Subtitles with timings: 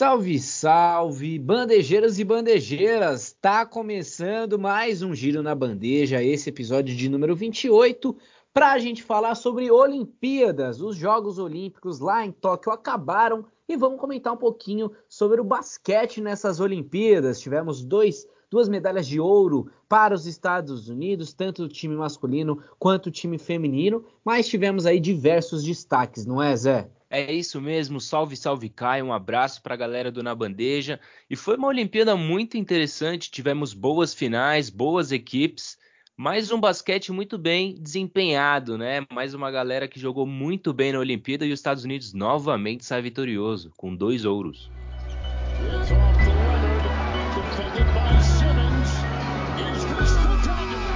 [0.00, 3.36] Salve, salve, bandejeiras e bandejeiras!
[3.38, 8.16] Tá começando mais um Giro na Bandeja, esse episódio de número 28,
[8.50, 10.80] para a gente falar sobre Olimpíadas.
[10.80, 16.22] Os Jogos Olímpicos lá em Tóquio acabaram e vamos comentar um pouquinho sobre o basquete
[16.22, 17.38] nessas Olimpíadas.
[17.38, 23.08] Tivemos dois, duas medalhas de ouro para os Estados Unidos, tanto o time masculino quanto
[23.08, 26.90] o time feminino, mas tivemos aí diversos destaques, não é, Zé?
[27.12, 31.00] É isso mesmo, salve, salve Caio, um abraço para a galera do Na Bandeja.
[31.28, 35.76] E foi uma Olimpíada muito interessante, tivemos boas finais, boas equipes,
[36.16, 39.04] mais um basquete muito bem desempenhado, né?
[39.12, 43.02] Mais uma galera que jogou muito bem na Olimpíada e os Estados Unidos novamente sai
[43.02, 44.70] vitorioso, com dois ouros.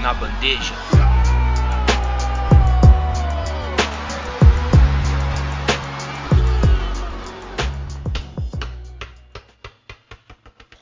[0.01, 1.04] Na Bandeja.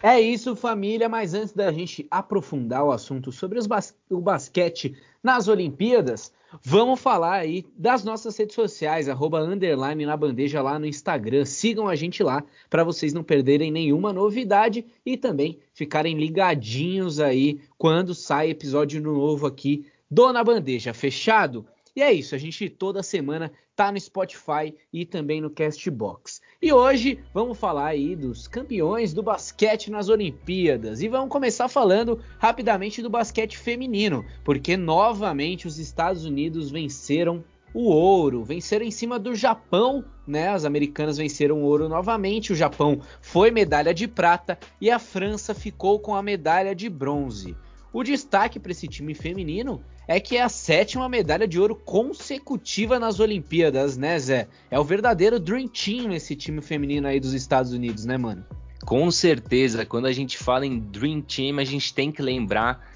[0.02, 1.08] É isso, família.
[1.08, 7.34] Mas antes da gente aprofundar o assunto sobre bas o basquete nas Olimpíadas, vamos falar
[7.34, 11.44] aí das nossas redes sociais, arroba underline na bandeja lá no Instagram.
[11.44, 17.60] Sigam a gente lá para vocês não perderem nenhuma novidade e também ficarem ligadinhos aí
[17.78, 20.92] quando sai episódio novo aqui do Na Bandeja.
[20.92, 21.64] Fechado?
[21.94, 26.40] E é isso, a gente toda semana tá no Spotify e também no Castbox.
[26.60, 32.18] E hoje vamos falar aí dos campeões do basquete nas Olimpíadas e vamos começar falando
[32.38, 39.18] rapidamente do basquete feminino, porque novamente os Estados Unidos venceram o ouro, venceram em cima
[39.18, 40.48] do Japão, né?
[40.48, 45.54] As americanas venceram o ouro novamente, o Japão foi medalha de prata e a França
[45.54, 47.54] ficou com a medalha de bronze.
[47.92, 52.98] O destaque para esse time feminino é que é a sétima medalha de ouro consecutiva
[52.98, 54.48] nas Olimpíadas, né, Zé?
[54.70, 58.44] É o verdadeiro Dream Team esse time feminino aí dos Estados Unidos, né, mano?
[58.84, 62.88] Com certeza, quando a gente fala em Dream Team, a gente tem que lembrar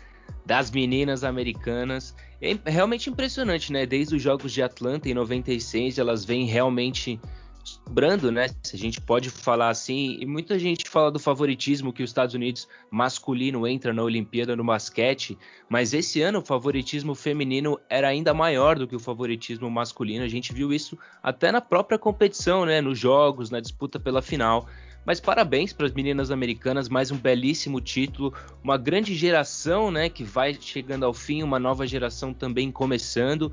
[0.45, 2.15] das meninas americanas.
[2.41, 3.87] É realmente impressionante, né?
[3.87, 7.21] Desde os Jogos de Atlanta em 96, elas vêm realmente
[7.67, 8.49] sobrando, né?
[8.63, 12.35] Se a gente pode falar assim, e muita gente fala do favoritismo que os Estados
[12.35, 15.37] Unidos masculino entra na Olimpíada no basquete,
[15.69, 20.25] mas esse ano o favoritismo feminino era ainda maior do que o favoritismo masculino.
[20.25, 22.81] A gente viu isso até na própria competição, né?
[22.81, 24.69] Nos jogos, na disputa pela final.
[25.05, 30.25] Mas parabéns para as meninas americanas, mais um belíssimo título, uma grande geração, né, que
[30.25, 33.53] vai chegando ao fim, uma nova geração também começando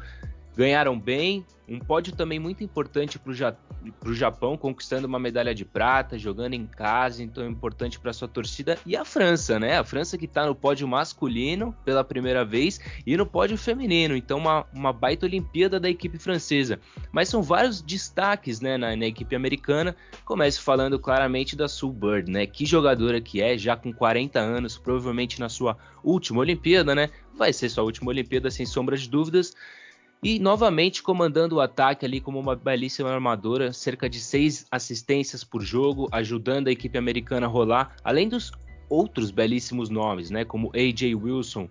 [0.55, 1.45] ganharam bem.
[1.67, 6.67] Um pódio também muito importante para o Japão, conquistando uma medalha de prata, jogando em
[6.67, 8.77] casa, então é importante para sua torcida.
[8.85, 9.77] E a França, né?
[9.77, 14.39] A França que está no pódio masculino pela primeira vez e no pódio feminino, então
[14.39, 16.79] uma, uma baita Olimpíada da equipe francesa.
[17.13, 19.95] Mas são vários destaques né, na, na equipe americana.
[20.25, 22.45] Começo falando claramente da Sue Bird, né?
[22.45, 27.09] Que jogadora que é, já com 40 anos, provavelmente na sua última Olimpíada, né?
[27.33, 29.55] Vai ser sua última Olimpíada, sem sombra de dúvidas
[30.23, 35.61] e novamente comandando o ataque ali como uma belíssima armadora, cerca de seis assistências por
[35.61, 38.51] jogo, ajudando a equipe americana a rolar, além dos
[38.89, 41.67] outros belíssimos nomes, né, como AJ Wilson,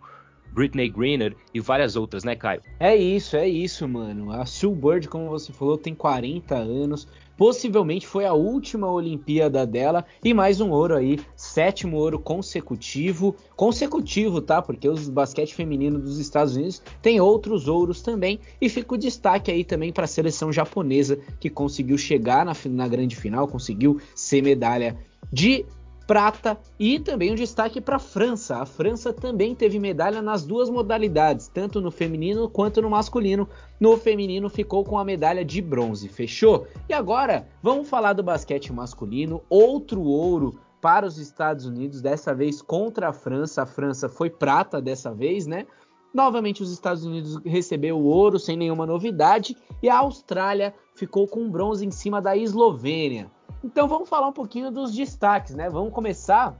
[0.52, 2.60] Britney Greener e várias outras, né, Caio?
[2.78, 4.30] É isso, é isso, mano.
[4.32, 10.04] A Sue Bird, como você falou, tem 40 anos, Possivelmente foi a última Olimpíada dela
[10.22, 13.34] e mais um ouro aí, sétimo ouro consecutivo.
[13.56, 14.60] Consecutivo, tá?
[14.60, 18.38] Porque os basquete feminino dos Estados Unidos tem outros ouros também.
[18.60, 22.88] E fica o destaque aí também para a seleção japonesa que conseguiu chegar na, na
[22.88, 24.96] grande final, conseguiu ser medalha
[25.32, 25.64] de
[26.12, 28.58] prata e também um destaque para a França.
[28.58, 33.48] A França também teve medalha nas duas modalidades, tanto no feminino quanto no masculino.
[33.80, 36.66] No feminino ficou com a medalha de bronze, fechou?
[36.86, 42.60] E agora vamos falar do basquete masculino, outro ouro para os Estados Unidos, dessa vez
[42.60, 43.62] contra a França.
[43.62, 45.66] A França foi prata dessa vez, né?
[46.12, 51.50] Novamente os Estados Unidos recebeu o ouro sem nenhuma novidade e a Austrália ficou com
[51.50, 53.30] bronze em cima da Eslovênia.
[53.64, 55.68] Então vamos falar um pouquinho dos destaques, né?
[55.70, 56.58] Vamos começar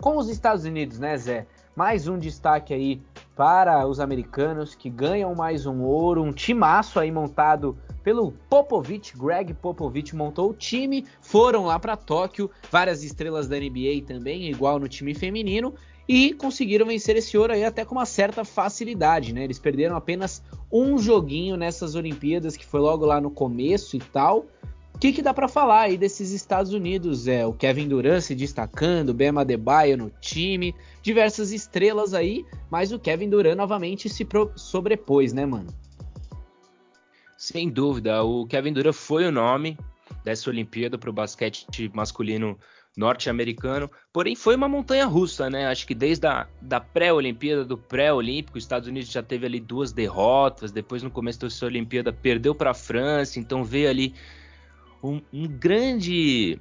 [0.00, 1.46] com os Estados Unidos, né, Zé?
[1.76, 3.02] Mais um destaque aí
[3.34, 9.54] para os americanos que ganham mais um ouro, um timaço aí montado pelo Popovich, Greg
[9.54, 14.86] Popovich montou o time, foram lá para Tóquio, várias estrelas da NBA também, igual no
[14.86, 15.74] time feminino,
[16.06, 19.42] e conseguiram vencer esse ouro aí até com uma certa facilidade, né?
[19.42, 24.44] Eles perderam apenas um joguinho nessas Olimpíadas, que foi logo lá no começo e tal,
[25.04, 27.28] que, que dá para falar aí desses Estados Unidos?
[27.28, 32.90] É o Kevin Durant se destacando, o Bema Adebayo no time, diversas estrelas aí, mas
[32.90, 35.68] o Kevin Durant novamente se sobrepôs, né, mano?
[37.36, 39.76] Sem dúvida, o Kevin Durant foi o nome.
[40.24, 42.58] dessa Olimpíada para o basquete masculino
[42.96, 43.90] norte-americano.
[44.10, 45.66] Porém, foi uma montanha russa, né?
[45.66, 49.92] Acho que desde a da pré-Olimpíada, do pré-olímpico, os Estados Unidos já teve ali duas
[49.92, 50.72] derrotas.
[50.72, 53.38] Depois, no começo da Olimpíada, perdeu para a França.
[53.38, 54.14] Então, veio ali
[55.04, 56.58] um, um grande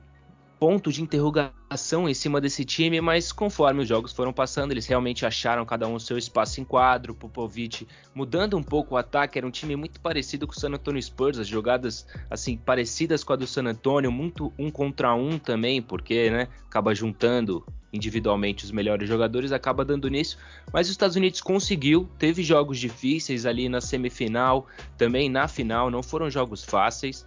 [0.60, 5.26] ponto de interrogação em cima desse time, mas conforme os jogos foram passando, eles realmente
[5.26, 7.14] acharam cada um o seu espaço em quadro.
[7.14, 11.02] Popovic mudando um pouco o ataque, era um time muito parecido com o San Antonio
[11.02, 15.82] Spurs, as jogadas assim parecidas com a do San Antonio, muito um contra um também,
[15.82, 20.38] porque né, acaba juntando individualmente os melhores jogadores, acaba dando nisso.
[20.72, 24.66] Mas os Estados Unidos conseguiu, teve jogos difíceis ali na semifinal,
[24.98, 27.26] também na final, não foram jogos fáceis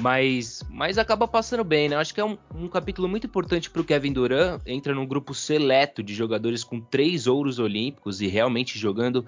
[0.00, 1.96] mas, mas acaba passando bem, né?
[1.96, 4.60] Acho que é um, um capítulo muito importante para o Kevin Durant.
[4.66, 9.24] Entra num grupo seleto de jogadores com três ouros olímpicos e realmente jogando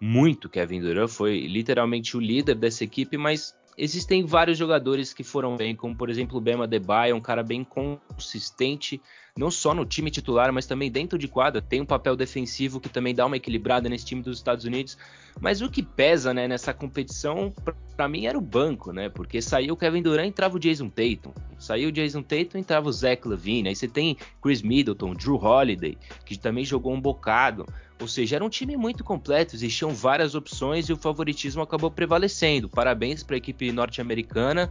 [0.00, 0.48] muito.
[0.48, 5.74] Kevin Durant foi literalmente o líder dessa equipe, mas existem vários jogadores que foram bem,
[5.74, 9.00] como por exemplo o Bema Debaio, um cara bem consistente,
[9.36, 11.60] não só no time titular, mas também dentro de quadra.
[11.60, 14.96] Tem um papel defensivo que também dá uma equilibrada nesse time dos Estados Unidos.
[15.38, 17.52] Mas o que pesa né, nessa competição,
[17.94, 19.10] para mim, era o banco, né?
[19.10, 21.34] Porque saiu o Kevin Durant entrava o Jason Tatum.
[21.58, 23.68] Saiu o Jason Tatum entrava o Zach Levine.
[23.68, 27.66] Aí você tem Chris Middleton, Drew Holiday, que também jogou um bocado.
[28.00, 32.68] Ou seja, era um time muito completo, existiam várias opções e o favoritismo acabou prevalecendo.
[32.68, 34.70] Parabéns para a equipe norte-americana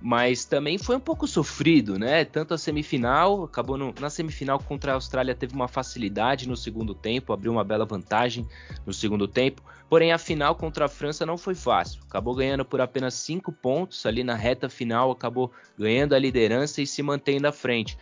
[0.00, 2.24] mas também foi um pouco sofrido, né?
[2.24, 6.94] Tanto a semifinal, acabou no, na semifinal contra a Austrália teve uma facilidade no segundo
[6.94, 8.46] tempo, abriu uma bela vantagem
[8.84, 9.62] no segundo tempo.
[9.88, 12.02] Porém, a final contra a França não foi fácil.
[12.08, 16.86] Acabou ganhando por apenas cinco pontos ali na reta final, acabou ganhando a liderança e
[16.86, 17.96] se mantendo à frente.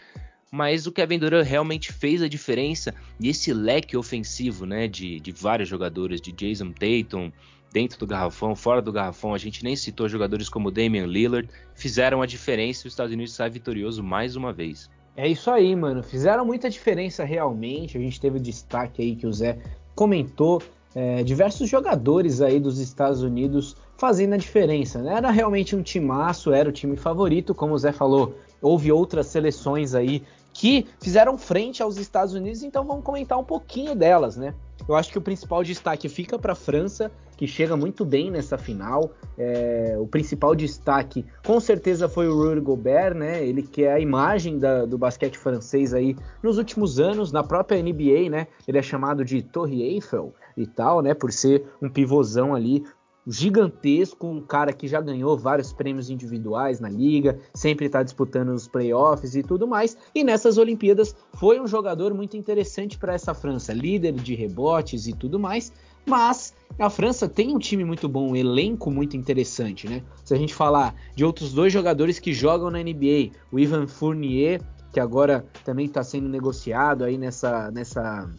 [0.55, 5.33] Mas o Kevin Durant realmente fez a diferença e esse leque ofensivo, né, de, de
[5.33, 7.33] vários jogadores, de Jason Tatum,
[7.73, 9.35] dentro do garrafão, fora do garrafão.
[9.35, 13.35] A gente nem citou jogadores como Damian Lillard, fizeram a diferença e os Estados Unidos
[13.35, 14.89] sai vitorioso mais uma vez.
[15.17, 16.05] É isso aí, mano.
[16.05, 17.99] Fizeram muita diferença realmente.
[17.99, 19.59] A gente teve o destaque aí que o Zé
[19.93, 20.63] comentou.
[20.95, 25.03] É, diversos jogadores aí dos Estados Unidos fazendo a diferença.
[25.03, 25.17] Né?
[25.17, 28.39] Era realmente um timaço, era o time favorito, como o Zé falou.
[28.63, 30.23] Houve outras seleções aí
[30.55, 34.55] que fizeram frente aos Estados Unidos, então vamos comentar um pouquinho delas, né?
[34.89, 38.57] Eu acho que o principal destaque fica para a França, que chega muito bem nessa
[38.57, 39.11] final.
[39.37, 43.45] É, o principal destaque, com certeza, foi o Rudy Gobert, né?
[43.45, 47.83] Ele que é a imagem da, do basquete francês aí nos últimos anos, na própria
[47.83, 48.47] NBA, né?
[48.69, 51.15] Ele é chamado de Torre Eiffel e tal, né?
[51.15, 52.85] Por ser um pivôzão ali
[53.27, 58.69] gigantesco, um cara que já ganhou vários prêmios individuais na liga, sempre está disputando os
[58.69, 59.97] playoffs e tudo mais.
[60.15, 65.13] E nessas Olimpíadas foi um jogador muito interessante para essa França, líder de rebotes e
[65.13, 65.73] tudo mais.
[66.07, 70.03] Mas a França tem um time muito bom, um elenco muito interessante, né?
[70.23, 74.61] Se a gente falar de outros dois jogadores que jogam na NBA, o Ivan Fournier,
[74.93, 78.31] que agora também está sendo negociado aí nessa, nessa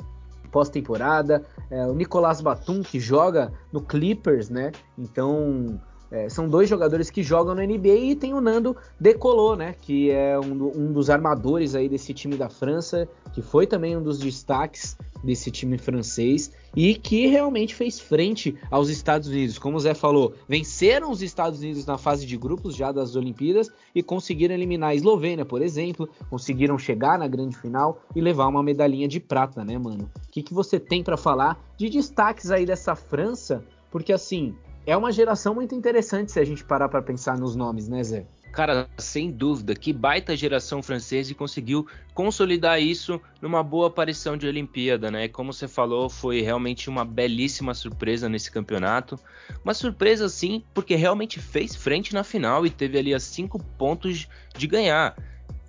[0.55, 1.43] pós-temporada.
[1.69, 4.71] É, o Nicolas Batum, que joga no Clippers, né?
[4.97, 9.75] Então, é, são dois jogadores que jogam no NBA e tem o Nando Decolou, né?
[9.81, 14.01] Que é um, um, dos armadores aí desse time da França, que foi também um
[14.01, 19.57] dos destaques desse time francês e que realmente fez frente aos Estados Unidos.
[19.57, 23.69] Como o Zé falou, venceram os Estados Unidos na fase de grupos já das Olimpíadas
[23.93, 28.63] e conseguiram eliminar a Eslovênia, por exemplo, conseguiram chegar na grande final e levar uma
[28.63, 30.09] medalhinha de prata, né, mano?
[30.27, 33.63] O que, que você tem para falar de destaques aí dessa França?
[33.89, 34.53] Porque assim,
[34.85, 38.25] é uma geração muito interessante se a gente parar para pensar nos nomes, né, Zé?
[38.55, 44.47] Cara, sem dúvida, que baita geração francesa e conseguiu consolidar isso numa boa aparição de
[44.47, 45.27] Olimpíada, né?
[45.27, 49.19] Como você falou, foi realmente uma belíssima surpresa nesse campeonato.
[49.61, 54.25] Uma surpresa, sim, porque realmente fez frente na final e teve ali a cinco pontos
[54.57, 55.17] de ganhar.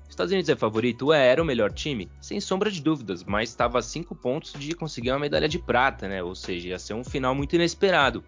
[0.09, 1.13] Estados Unidos é favorito?
[1.13, 2.09] É, era o melhor time?
[2.21, 6.07] Sem sombra de dúvidas, mas estava a cinco pontos de conseguir uma medalha de prata,
[6.07, 6.23] né?
[6.23, 8.25] Ou seja, ia ser um final muito inesperado.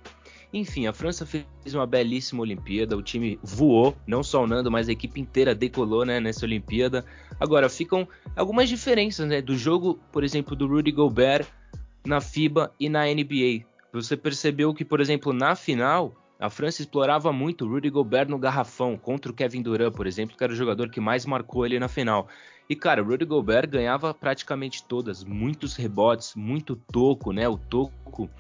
[0.53, 4.89] Enfim, a França fez uma belíssima Olimpíada, o time voou, não só o Nando, mas
[4.89, 7.05] a equipe inteira decolou né, nessa Olimpíada.
[7.39, 11.47] Agora, ficam algumas diferenças né, do jogo, por exemplo, do Rudy Gobert
[12.07, 13.67] na FIBA e na NBA.
[13.93, 18.39] Você percebeu que, por exemplo, na final, a França explorava muito o Rudy Gobert no
[18.39, 21.79] garrafão, contra o Kevin Durant, por exemplo, que era o jogador que mais marcou ele
[21.79, 22.27] na final.
[22.71, 27.49] E, cara, o Rudy Gobert ganhava praticamente todas, muitos rebotes, muito toco, né?
[27.49, 28.31] O toco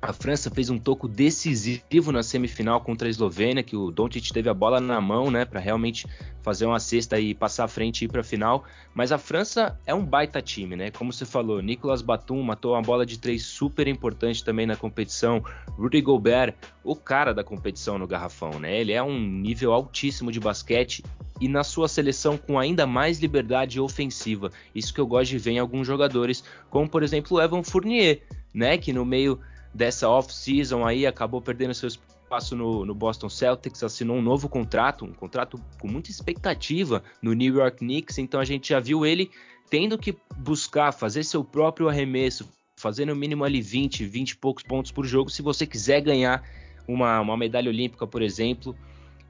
[0.00, 4.48] A França fez um toco decisivo na semifinal contra a Eslovênia, que o Doncic teve
[4.48, 6.06] a bola na mão, né, para realmente
[6.40, 8.64] fazer uma cesta e passar à frente e ir para a final.
[8.94, 10.92] Mas a França é um baita time, né?
[10.92, 15.42] Como você falou, Nicolas Batum matou uma bola de três super importante também na competição.
[15.76, 18.80] Rudy Gobert, o cara da competição no garrafão, né?
[18.80, 21.04] Ele é um nível altíssimo de basquete
[21.40, 24.52] e na sua seleção com ainda mais liberdade ofensiva.
[24.72, 28.22] Isso que eu gosto de ver em alguns jogadores, como por exemplo o Evan Fournier,
[28.54, 28.78] né?
[28.78, 29.40] Que no meio
[29.74, 35.04] dessa off-season aí, acabou perdendo seu espaço no, no, Boston Celtics, assinou um novo contrato,
[35.04, 39.30] um contrato com muita expectativa no New York Knicks, então a gente já viu ele
[39.70, 44.62] tendo que buscar fazer seu próprio arremesso, fazer no mínimo ali 20, 20 e poucos
[44.62, 46.42] pontos por jogo, se você quiser ganhar
[46.86, 48.74] uma, uma medalha olímpica, por exemplo.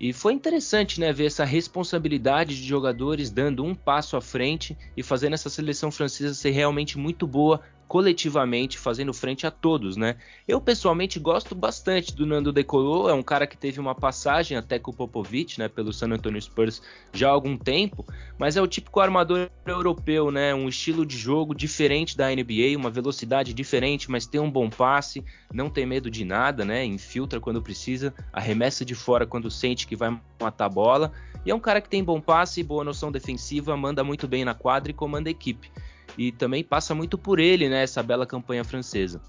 [0.00, 5.02] E foi interessante né, ver essa responsabilidade de jogadores dando um passo à frente e
[5.02, 10.16] fazendo essa seleção francesa ser realmente muito boa coletivamente, fazendo frente a todos, né?
[10.46, 14.78] Eu pessoalmente gosto bastante do Nando Decolou, é um cara que teve uma passagem até
[14.78, 16.82] com o Popovich, né, pelo San Antonio Spurs
[17.14, 18.04] já há algum tempo,
[18.38, 20.54] mas é o típico armador europeu, né?
[20.54, 25.24] Um estilo de jogo diferente da NBA, uma velocidade diferente, mas tem um bom passe,
[25.52, 26.84] não tem medo de nada, né?
[26.84, 31.12] Infiltra quando precisa, arremessa de fora quando sente que vai matar a bola.
[31.46, 34.52] E é um cara que tem bom passe, boa noção defensiva, manda muito bem na
[34.52, 35.70] quadra e comanda a equipe
[36.16, 39.20] e também passa muito por ele, né, essa bela campanha francesa.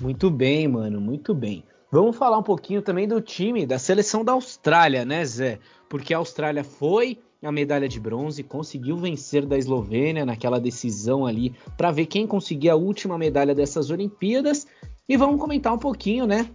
[0.00, 1.64] Muito bem, mano, muito bem.
[1.90, 5.58] Vamos falar um pouquinho também do time, da seleção da Austrália, né, Zé?
[5.88, 11.54] Porque a Austrália foi a medalha de bronze, conseguiu vencer da Eslovênia naquela decisão ali
[11.76, 14.66] para ver quem conseguia a última medalha dessas Olimpíadas.
[15.08, 16.50] E vamos comentar um pouquinho, né,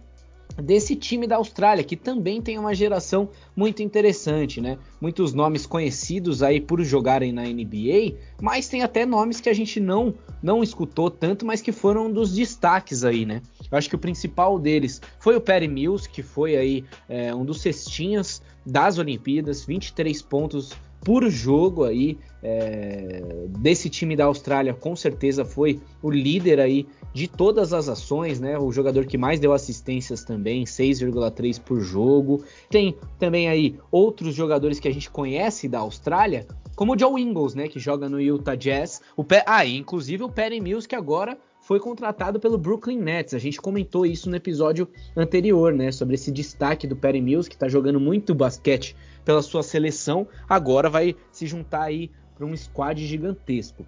[0.56, 4.78] desse time da Austrália, que também tem uma geração muito interessante, né?
[5.00, 9.80] Muitos nomes conhecidos aí por jogarem na NBA, mas tem até nomes que a gente
[9.80, 13.40] não não escutou tanto, mas que foram um dos destaques aí, né?
[13.70, 17.44] Eu acho que o principal deles foi o Perry Mills, que foi aí é, um
[17.44, 20.72] dos cestinhas das Olimpíadas, 23 pontos
[21.04, 27.28] por jogo aí é, desse time da Austrália, com certeza foi o líder aí de
[27.28, 28.58] todas as ações, né?
[28.58, 32.42] O jogador que mais deu assistências também, 6,3 por jogo.
[32.70, 37.54] Tem também aí outros jogadores que a gente conhece da Austrália, como o Joe Ingles,
[37.54, 39.02] né, que joga no Utah Jazz.
[39.16, 43.34] O Pe ah, inclusive o Perry Mills que agora foi contratado pelo Brooklyn Nets.
[43.34, 47.54] A gente comentou isso no episódio anterior, né, sobre esse destaque do Perry Mills que
[47.54, 53.04] está jogando muito basquete pela sua seleção, agora vai se juntar aí para um squad
[53.06, 53.86] gigantesco.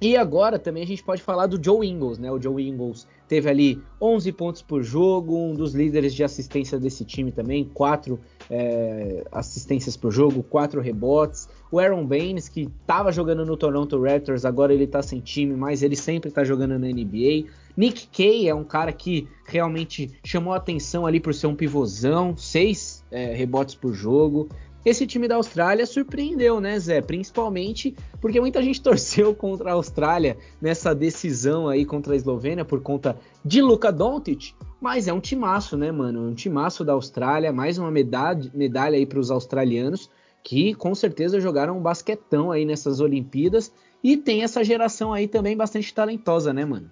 [0.00, 2.30] E agora também a gente pode falar do Joe Ingles, né?
[2.30, 7.04] O Joe Ingles teve ali 11 pontos por jogo, um dos líderes de assistência desse
[7.04, 11.48] time também, quatro é, assistências por jogo, quatro rebotes.
[11.70, 15.82] O Aaron Baines, que estava jogando no Toronto Raptors, agora ele está sem time, mas
[15.82, 17.46] ele sempre está jogando na NBA.
[17.78, 23.04] Nick Kay é um cara que realmente chamou atenção ali por ser um pivôzão, seis
[23.08, 24.48] é, rebotes por jogo.
[24.84, 27.00] Esse time da Austrália surpreendeu, né, Zé?
[27.00, 32.82] Principalmente porque muita gente torceu contra a Austrália nessa decisão aí contra a Eslovênia por
[32.82, 36.28] conta de Luka Doncic, mas é um timaço, né, mano?
[36.28, 40.10] Um timaço da Austrália, mais uma medalha, medalha aí para os australianos
[40.42, 45.56] que com certeza jogaram um basquetão aí nessas Olimpíadas e tem essa geração aí também
[45.56, 46.90] bastante talentosa, né, mano?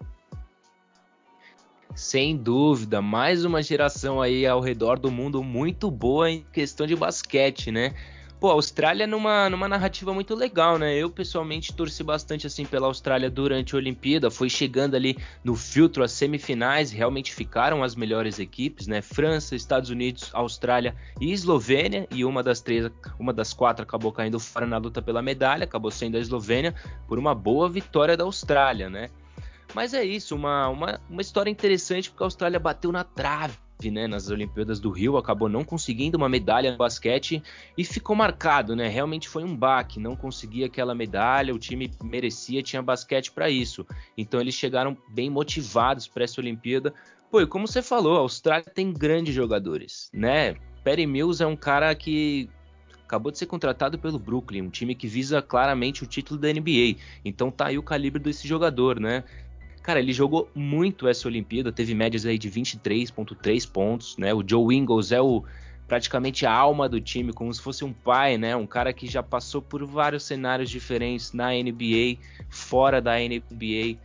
[1.97, 6.95] Sem dúvida, mais uma geração aí ao redor do mundo muito boa em questão de
[6.95, 7.95] basquete, né?
[8.39, 10.95] Pô, a Austrália numa, numa narrativa muito legal, né?
[10.95, 16.05] Eu pessoalmente torci bastante assim pela Austrália durante a Olimpíada, foi chegando ali no filtro
[16.05, 19.01] as semifinais, realmente ficaram as melhores equipes, né?
[19.01, 24.39] França, Estados Unidos, Austrália e Eslovênia, e uma das três, uma das quatro acabou caindo
[24.39, 26.75] fora na luta pela medalha, acabou sendo a Eslovênia
[27.09, 29.09] por uma boa vitória da Austrália, né?
[29.75, 33.55] Mas é isso, uma, uma, uma história interessante porque a Austrália bateu na trave.
[33.85, 37.43] Né, nas Olimpíadas do Rio, acabou não conseguindo uma medalha no basquete
[37.77, 38.89] e ficou marcado, né?
[38.89, 43.87] Realmente foi um baque, não conseguia aquela medalha, o time merecia, tinha basquete para isso.
[44.17, 46.95] Então eles chegaram bem motivados para essa Olimpíada.
[47.31, 50.57] Pô, e como você falou, a Austrália tem grandes jogadores, né?
[50.83, 52.49] Perry Mills é um cara que
[53.07, 56.97] acabou de ser contratado pelo Brooklyn, um time que visa claramente o título da NBA.
[57.25, 59.25] Então tá aí o calibre desse jogador, né?
[59.87, 64.35] Cara, ele jogou muito essa Olimpíada, teve médias aí de 23.3 pontos, né?
[64.35, 65.45] O Joe Ingles é o
[65.87, 68.57] praticamente a alma do time, como se fosse um pai, né?
[68.57, 72.19] Um cara que já passou por vários cenários diferentes na NBA,
[72.51, 73.97] fora da NBA,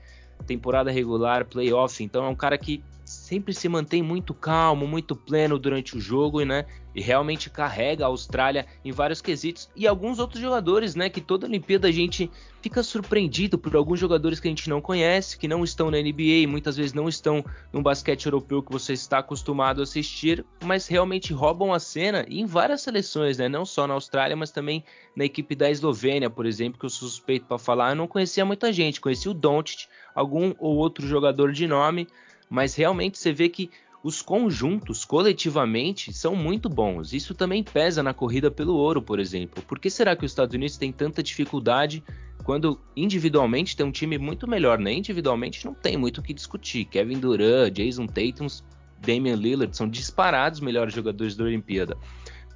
[0.46, 2.04] temporada regular, playoff.
[2.04, 6.46] Então é um cara que sempre se mantém muito calmo, muito pleno durante o jogo,
[6.46, 6.68] né?
[6.96, 9.70] E realmente carrega a Austrália em vários quesitos.
[9.76, 12.30] E alguns outros jogadores, né, que toda Olimpíada a gente
[12.62, 16.48] fica surpreendido por alguns jogadores que a gente não conhece, que não estão na NBA,
[16.48, 17.44] muitas vezes não estão
[17.74, 22.46] no basquete europeu que você está acostumado a assistir, mas realmente roubam a cena em
[22.46, 24.84] várias seleções, né, não só na Austrália, mas também
[25.16, 28.72] na equipe da Eslovênia, por exemplo, que eu suspeito para falar, eu não conhecia muita
[28.72, 32.08] gente, conheci o Doncic, algum ou outro jogador de nome,
[32.50, 33.72] mas realmente você vê que
[34.04, 37.14] os conjuntos coletivamente são muito bons.
[37.14, 39.64] Isso também pesa na corrida pelo ouro, por exemplo.
[39.64, 42.04] Por que será que os Estados Unidos têm tanta dificuldade
[42.44, 44.94] quando individualmente tem um time muito melhor, né?
[44.94, 46.86] Individualmente não tem muito o que discutir.
[46.86, 48.48] Kevin Durant, Jason Tatum,
[49.00, 51.96] Damian Lillard são disparados os melhores jogadores da Olimpíada.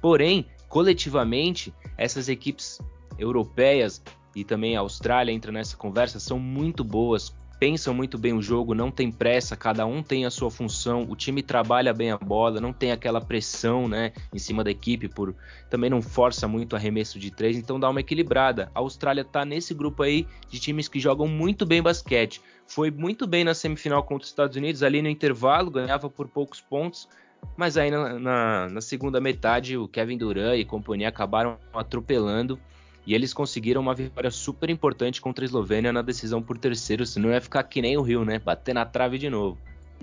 [0.02, 2.80] Porém, coletivamente, essas equipes
[3.18, 4.02] europeias
[4.34, 8.74] e também a Austrália entra nessa conversa são muito boas, pensam muito bem o jogo,
[8.74, 12.60] não tem pressa, cada um tem a sua função, o time trabalha bem a bola,
[12.60, 15.34] não tem aquela pressão, né, em cima da equipe por
[15.70, 18.70] também não força muito arremesso de três, então dá uma equilibrada.
[18.74, 22.40] A Austrália tá nesse grupo aí de times que jogam muito bem basquete.
[22.66, 26.60] Foi muito bem na semifinal contra os Estados Unidos, ali no intervalo, ganhava por poucos
[26.60, 27.08] pontos,
[27.56, 32.58] mas aí na, na, na segunda metade o Kevin Durant e companhia acabaram atropelando
[33.06, 37.30] e eles conseguiram uma vitória super importante contra a Eslovênia na decisão por terceiro, senão
[37.30, 38.38] ia ficar que nem o Rio, né?
[38.38, 39.56] Bater na trave de novo.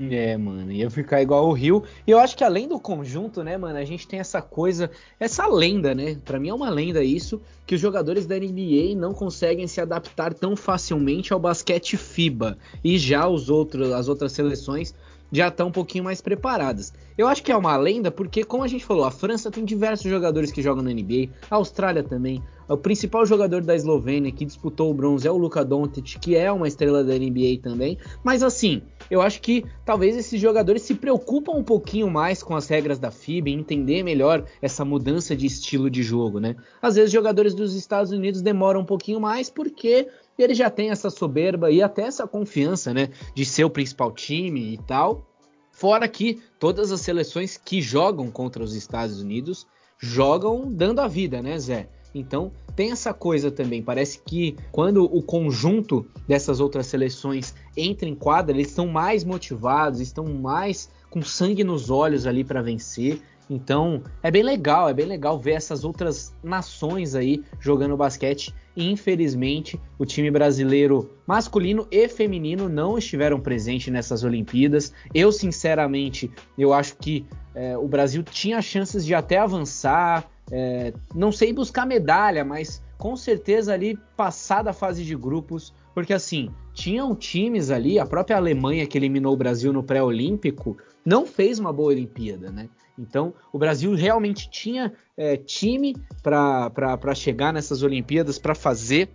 [0.10, 1.84] É, mano, ia ficar igual o Rio.
[2.08, 5.46] E eu acho que além do conjunto, né, mano, a gente tem essa coisa, essa
[5.46, 6.18] lenda, né?
[6.26, 10.34] Para mim é uma lenda isso, que os jogadores da NBA não conseguem se adaptar
[10.34, 12.58] tão facilmente ao basquete FIBA.
[12.84, 14.96] E já os outros, as outras seleções
[15.34, 16.94] já estão um pouquinho mais preparadas.
[17.18, 20.10] Eu acho que é uma lenda porque, como a gente falou, a França tem diversos
[20.10, 22.42] jogadores que jogam na NBA, a Austrália também.
[22.70, 26.52] O principal jogador da Eslovênia que disputou o bronze é o Luka Doncic, que é
[26.52, 27.98] uma estrela da NBA também.
[28.24, 32.68] Mas assim, eu acho que talvez esses jogadores se preocupam um pouquinho mais com as
[32.68, 36.56] regras da FIBA e entender melhor essa mudança de estilo de jogo, né?
[36.82, 40.08] Às vezes jogadores dos Estados Unidos demoram um pouquinho mais porque
[40.42, 44.74] ele já tem essa soberba e até essa confiança, né, de ser o principal time
[44.74, 45.28] e tal.
[45.72, 49.66] Fora que todas as seleções que jogam contra os Estados Unidos
[50.00, 51.90] jogam dando a vida, né, Zé?
[52.14, 53.82] Então tem essa coisa também.
[53.82, 60.00] Parece que quando o conjunto dessas outras seleções entra em quadra, eles estão mais motivados,
[60.00, 63.22] estão mais com sangue nos olhos ali para vencer.
[63.54, 68.54] Então é bem legal, é bem legal ver essas outras nações aí jogando basquete.
[68.76, 74.92] Infelizmente, o time brasileiro masculino e feminino não estiveram presentes nessas Olimpíadas.
[75.14, 81.32] Eu, sinceramente, eu acho que é, o Brasil tinha chances de até avançar, é, não
[81.32, 87.16] sei buscar medalha, mas com certeza ali passar da fase de grupos, porque assim tinham
[87.16, 91.90] times ali, a própria Alemanha que eliminou o Brasil no pré-olímpico não fez uma boa
[91.90, 92.68] Olimpíada, né?
[92.98, 99.10] Então, o Brasil realmente tinha é, time para chegar nessas Olimpíadas, para fazer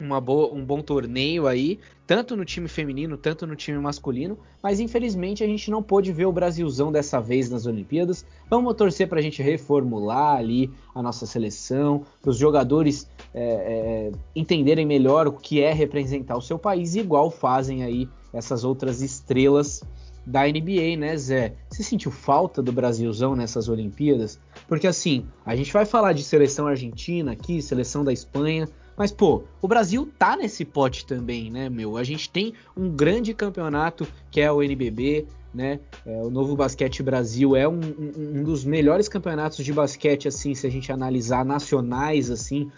[0.00, 4.80] uma boa, um bom torneio aí, tanto no time feminino, tanto no time masculino, mas
[4.80, 8.24] infelizmente a gente não pôde ver o Brasilzão dessa vez nas Olimpíadas.
[8.48, 14.12] Vamos torcer para a gente reformular ali a nossa seleção, para os jogadores é, é,
[14.34, 19.82] entenderem melhor o que é representar o seu país, igual fazem aí essas outras estrelas
[20.26, 21.54] da NBA, né, Zé?
[21.68, 24.38] Você sentiu falta do Brasilzão nessas Olimpíadas?
[24.68, 29.44] Porque assim, a gente vai falar de seleção argentina aqui, seleção da Espanha, mas pô,
[29.62, 31.96] o Brasil tá nesse pote também, né, meu?
[31.96, 35.80] A gente tem um grande campeonato que é o NBB, né?
[36.06, 40.54] É, o Novo Basquete Brasil é um, um, um, dos melhores campeonatos de basquete, assim,
[40.54, 42.70] se a gente analisar nacionais, assim,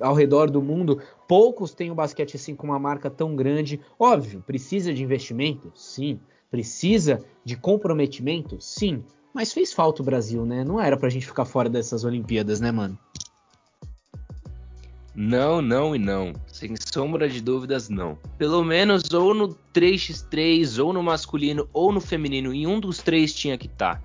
[0.00, 1.00] ao redor do mundo.
[1.28, 3.80] Poucos têm o basquete assim com uma marca tão grande.
[3.98, 6.18] Óbvio, precisa de investimento, sim.
[6.54, 8.60] Precisa de comprometimento?
[8.60, 9.02] Sim.
[9.34, 10.62] Mas fez falta o Brasil, né?
[10.62, 12.96] Não era pra gente ficar fora dessas Olimpíadas, né, mano?
[15.12, 16.32] Não, não e não.
[16.46, 18.16] Sem sombra de dúvidas, não.
[18.38, 22.54] Pelo menos ou no 3x3, ou no masculino, ou no feminino.
[22.54, 23.96] Em um dos três tinha que estar.
[23.96, 24.02] Tá.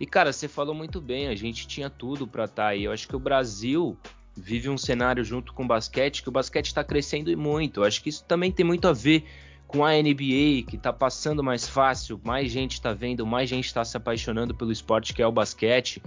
[0.00, 1.28] E, cara, você falou muito bem.
[1.28, 2.84] A gente tinha tudo pra estar tá aí.
[2.84, 3.98] Eu acho que o Brasil
[4.34, 7.80] vive um cenário junto com o basquete que o basquete está crescendo e muito.
[7.80, 9.26] Eu acho que isso também tem muito a ver
[9.72, 13.82] com a NBA, que está passando mais fácil, mais gente está vendo, mais gente está
[13.84, 16.02] se apaixonando pelo esporte que é o basquete.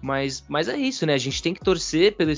[0.00, 1.14] Mas, mas é isso, né?
[1.14, 2.30] A gente tem que torcer pelo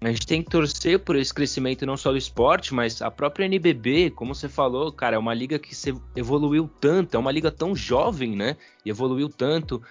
[0.00, 3.46] a gente tem que torcer por esse crescimento não só do esporte, mas a própria
[3.46, 5.74] NBB, como você falou, cara, é uma liga que
[6.14, 8.56] evoluiu tanto, é uma liga tão jovem, né?
[8.84, 9.82] E evoluiu tanto.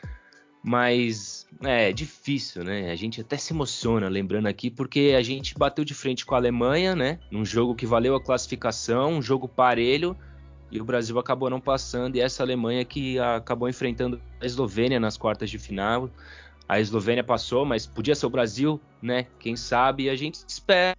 [0.63, 2.89] Mas é, é difícil, né?
[2.89, 6.37] A gente até se emociona lembrando aqui, porque a gente bateu de frente com a
[6.37, 7.19] Alemanha, né?
[7.29, 10.15] Num jogo que valeu a classificação, um jogo parelho,
[10.71, 15.17] e o Brasil acabou não passando, e essa Alemanha que acabou enfrentando a Eslovênia nas
[15.17, 16.09] quartas de final.
[16.67, 19.27] A Eslovênia passou, mas podia ser o Brasil, né?
[19.39, 20.09] Quem sabe?
[20.09, 20.95] A gente espera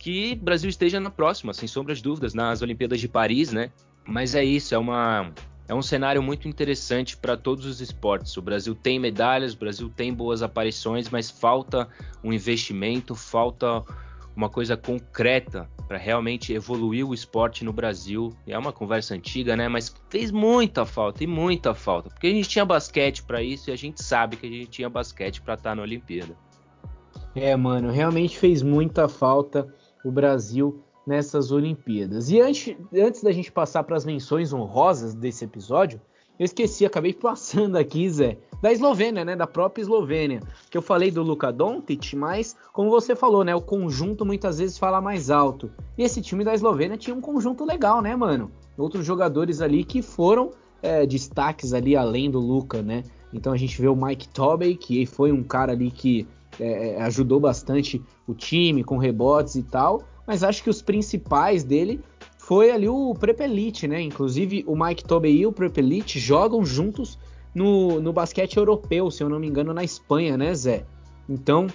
[0.00, 3.70] que o Brasil esteja na próxima, sem sombras de dúvidas, nas Olimpíadas de Paris, né?
[4.04, 5.32] Mas é isso, é uma
[5.66, 8.36] é um cenário muito interessante para todos os esportes.
[8.36, 11.88] O Brasil tem medalhas, o Brasil tem boas aparições, mas falta
[12.22, 13.82] um investimento, falta
[14.36, 18.34] uma coisa concreta para realmente evoluir o esporte no Brasil.
[18.46, 19.68] É uma conversa antiga, né?
[19.68, 23.72] Mas fez muita falta e muita falta, porque a gente tinha basquete para isso e
[23.72, 26.36] a gente sabe que a gente tinha basquete para estar tá na Olimpíada.
[27.34, 29.66] É, mano, realmente fez muita falta
[30.04, 32.30] o Brasil nessas Olimpíadas.
[32.30, 36.00] E antes, antes da gente passar para as menções honrosas desse episódio,
[36.38, 41.10] eu esqueci, acabei passando aqui, Zé, da Eslovênia, né, da própria Eslovênia, que eu falei
[41.10, 45.70] do Luka Doncic, mas como você falou, né, o conjunto muitas vezes fala mais alto.
[45.96, 48.50] E esse time da Eslovênia tinha um conjunto legal, né, mano?
[48.76, 50.50] Outros jogadores ali que foram
[50.82, 53.04] é, destaques ali além do Luka, né?
[53.32, 56.26] Então a gente vê o Mike Tobey, que foi um cara ali que
[56.58, 61.64] é, é ajudou bastante o time com rebotes e tal mas acho que os principais
[61.64, 62.00] dele
[62.38, 64.00] foi ali o Prepelite, né?
[64.00, 67.18] Inclusive o Mike Tobey e o Prepelite jogam juntos
[67.54, 70.84] no, no basquete europeu, se eu não me engano, na Espanha, né, Zé?
[71.28, 71.66] Então,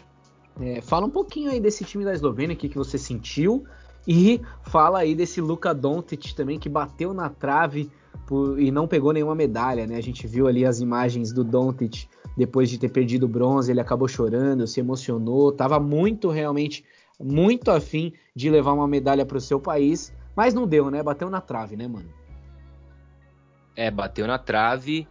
[0.61, 3.63] é, fala um pouquinho aí desse time da Eslovênia, o que, que você sentiu,
[4.07, 7.89] e fala aí desse Luka Doncic também, que bateu na trave
[8.27, 9.95] por, e não pegou nenhuma medalha, né?
[9.95, 12.07] A gente viu ali as imagens do Doncic
[12.37, 16.85] depois de ter perdido o bronze, ele acabou chorando, se emocionou, tava muito realmente
[17.19, 21.03] muito afim de levar uma medalha para o seu país, mas não deu, né?
[21.03, 22.09] Bateu na trave, né, mano?
[23.75, 25.07] É, bateu na trave.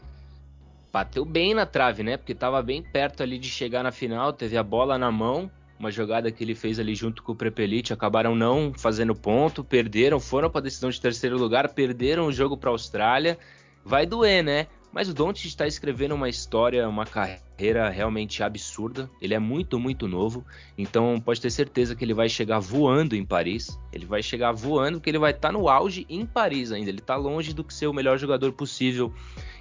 [0.92, 2.16] Bateu bem na trave, né?
[2.16, 5.90] Porque tava bem perto ali de chegar na final, teve a bola na mão, uma
[5.90, 10.50] jogada que ele fez ali junto com o Prepelite, acabaram não fazendo ponto, perderam, foram
[10.50, 13.38] para a decisão de terceiro lugar, perderam o jogo para a Austrália.
[13.84, 14.66] Vai doer, né?
[14.98, 19.08] Mas o Doncic está escrevendo uma história, uma carreira realmente absurda.
[19.22, 20.44] Ele é muito, muito novo.
[20.76, 23.78] Então pode ter certeza que ele vai chegar voando em Paris.
[23.92, 26.90] Ele vai chegar voando porque ele vai estar no auge em Paris ainda.
[26.90, 29.14] Ele está longe do que ser o melhor jogador possível.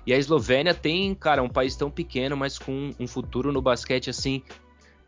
[0.07, 4.09] E a Eslovênia tem, cara, um país tão pequeno, mas com um futuro no basquete
[4.09, 4.41] assim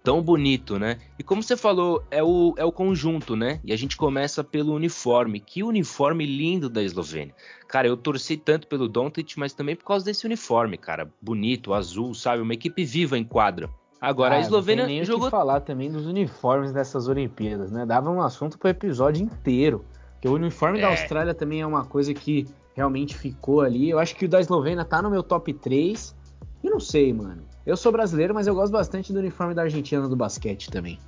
[0.10, 0.98] tão bonito, né?
[1.20, 3.60] E como você falou, é o, é o conjunto, né?
[3.64, 5.40] E a gente começa pelo uniforme.
[5.40, 7.36] Que uniforme lindo da Eslovênia.
[7.68, 11.08] Cara, eu torci tanto pelo Doncic, mas também por causa desse uniforme, cara.
[11.22, 12.42] Bonito, azul, sabe?
[12.42, 13.70] Uma equipe viva em quadra.
[14.02, 15.26] Agora ah, a Eslovênia não tem nem jogou.
[15.26, 17.86] que falar também dos uniformes dessas Olimpíadas, né?
[17.86, 19.86] Dava um assunto pro episódio inteiro.
[20.14, 20.82] Porque o uniforme é.
[20.82, 23.92] da Austrália também é uma coisa que realmente ficou ali.
[23.92, 26.16] Eu acho que o da Eslovênia tá no meu top 3.
[26.64, 27.49] E não sei, mano.
[27.66, 31.00] Eu sou brasileiro, mas eu gosto bastante do uniforme da Argentina do basquete também.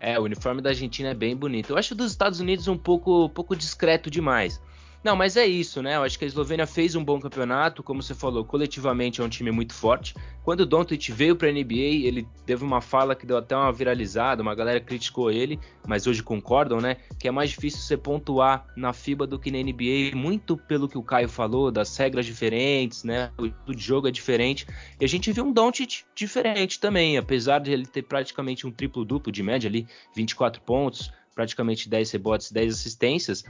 [0.00, 1.70] É, o uniforme da Argentina é bem bonito.
[1.70, 4.60] Eu acho dos Estados Unidos um pouco, pouco discreto demais.
[5.02, 5.96] Não, mas é isso, né?
[5.96, 9.30] Eu acho que a Eslovênia fez um bom campeonato, como você falou, coletivamente é um
[9.30, 10.14] time muito forte.
[10.44, 13.72] Quando o Doncic veio para a NBA, ele teve uma fala que deu até uma
[13.72, 16.98] viralizada, uma galera criticou ele, mas hoje concordam, né?
[17.18, 20.98] Que é mais difícil você pontuar na FIBA do que na NBA, muito pelo que
[20.98, 23.30] o Caio falou, das regras diferentes, né?
[23.38, 24.66] O jogo é diferente.
[25.00, 29.32] E a gente viu um Doncic diferente também, apesar de ele ter praticamente um triplo-duplo
[29.32, 31.10] de média ali, 24 pontos,
[31.40, 33.42] praticamente 10 rebotes, 10 assistências.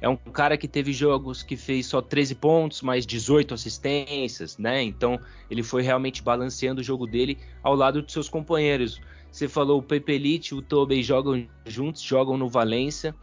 [0.00, 4.82] É um cara que teve jogos que fez só 13 pontos, mais 18 assistências, né?
[4.82, 8.98] Então ele foi realmente balanceando o jogo dele ao lado de seus companheiros.
[9.30, 13.14] Você falou o Pepe Elite, o Tobey jogam juntos, jogam no Valência.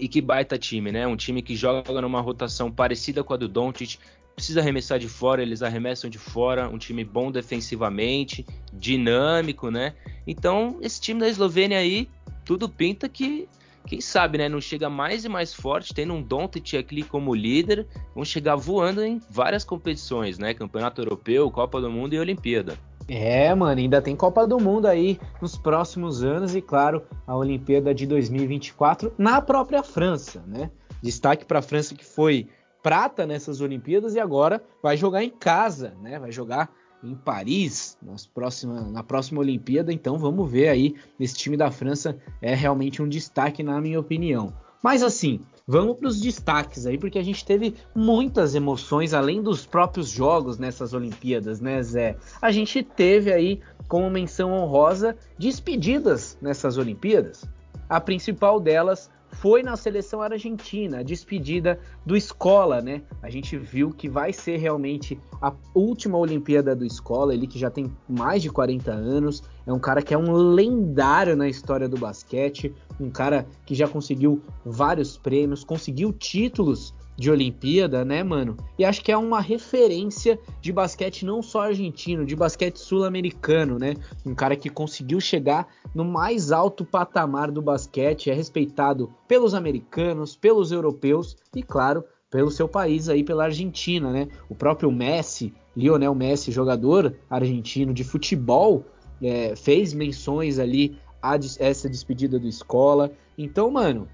[0.00, 1.06] E que baita time, né?
[1.06, 3.98] Um time que joga numa rotação parecida com a do Doncic,
[4.34, 9.94] precisa arremessar de fora, eles arremessam de fora, um time bom defensivamente, dinâmico, né?
[10.26, 12.08] Então, esse time da Eslovênia aí,
[12.42, 13.46] tudo pinta que
[13.86, 17.86] quem sabe, né, não chega mais e mais forte, tendo um Doncic aqui como líder,
[18.14, 22.78] vão chegar voando em várias competições, né, Campeonato Europeu, Copa do Mundo e Olimpíada.
[23.08, 27.92] É, mano, ainda tem Copa do Mundo aí nos próximos anos e, claro, a Olimpíada
[27.92, 30.70] de 2024 na própria França, né?
[31.02, 32.48] Destaque para a França que foi
[32.82, 36.20] prata nessas Olimpíadas e agora vai jogar em casa, né?
[36.20, 36.70] Vai jogar
[37.02, 39.92] em Paris nas próxima, na próxima Olimpíada.
[39.92, 40.94] Então vamos ver aí.
[41.18, 44.52] Esse time da França é realmente um destaque, na minha opinião.
[44.82, 49.66] Mas assim, vamos para os destaques aí, porque a gente teve muitas emoções além dos
[49.66, 52.16] próprios jogos nessas Olimpíadas, né, Zé?
[52.40, 57.44] A gente teve aí como menção honrosa despedidas nessas Olimpíadas.
[57.88, 63.02] A principal delas foi na seleção argentina, a despedida do Escola, né?
[63.22, 67.70] A gente viu que vai ser realmente a última Olimpíada do Escola, ele que já
[67.70, 71.96] tem mais de 40 anos, é um cara que é um lendário na história do
[71.96, 78.56] basquete, um cara que já conseguiu vários prêmios, conseguiu títulos de Olimpíada, né, mano?
[78.78, 83.94] E acho que é uma referência de basquete não só argentino, de basquete sul-americano, né?
[84.24, 90.34] Um cara que conseguiu chegar no mais alto patamar do basquete, é respeitado pelos americanos,
[90.34, 94.26] pelos europeus e, claro, pelo seu país aí, pela Argentina, né?
[94.48, 98.82] O próprio Messi, Lionel Messi, jogador argentino de futebol,
[99.22, 103.12] é, fez menções ali a essa despedida do Escola.
[103.36, 104.08] Então, mano,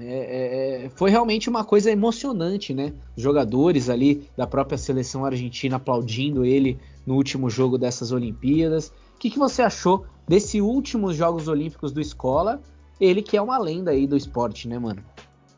[0.00, 2.92] é, é, é, foi realmente uma coisa emocionante, né?
[3.16, 8.88] Jogadores ali da própria seleção argentina aplaudindo ele no último jogo dessas Olimpíadas.
[9.14, 12.62] O que, que você achou desses últimos Jogos Olímpicos do Escola?
[13.00, 15.02] Ele que é uma lenda aí do esporte, né, mano?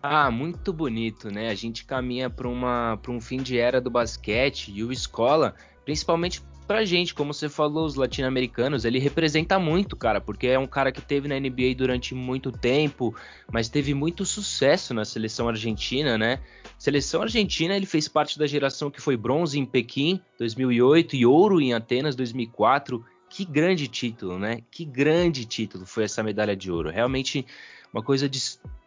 [0.02, 1.48] Ah, muito bonito, né?
[1.48, 6.86] A gente caminha para um fim de era do basquete e o Escola, principalmente pra
[6.86, 11.02] gente, como você falou, os latino-americanos, ele representa muito, cara, porque é um cara que
[11.02, 13.14] teve na NBA durante muito tempo,
[13.52, 16.40] mas teve muito sucesso na seleção argentina, né?
[16.78, 21.60] Seleção argentina, ele fez parte da geração que foi bronze em Pequim 2008 e ouro
[21.60, 23.04] em Atenas 2004.
[23.28, 24.62] Que grande título, né?
[24.70, 26.88] Que grande título foi essa medalha de ouro.
[26.88, 27.44] Realmente
[27.92, 28.40] uma coisa de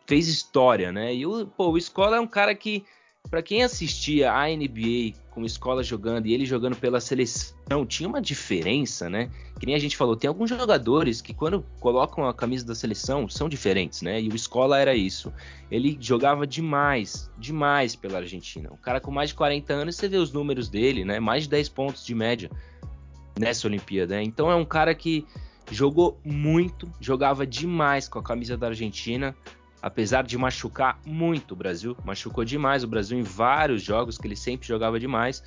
[0.08, 1.14] fez história, né?
[1.14, 2.84] E o, pô, o Escola é um cara que
[3.30, 8.22] para quem assistia a NBA com escola jogando e ele jogando pela seleção, tinha uma
[8.22, 9.30] diferença, né?
[9.60, 13.28] Que nem a gente falou, tem alguns jogadores que quando colocam a camisa da seleção
[13.28, 14.22] são diferentes, né?
[14.22, 15.34] E o Escola era isso.
[15.70, 18.72] Ele jogava demais, demais pela Argentina.
[18.72, 21.20] Um cara com mais de 40 anos, você vê os números dele, né?
[21.20, 22.50] Mais de 10 pontos de média
[23.38, 24.16] nessa Olimpíada.
[24.16, 24.24] Né?
[24.24, 25.26] Então é um cara que
[25.72, 29.36] jogou muito, jogava demais com a camisa da Argentina
[29.86, 34.36] apesar de machucar muito o Brasil, machucou demais o Brasil em vários jogos que ele
[34.36, 35.44] sempre jogava demais.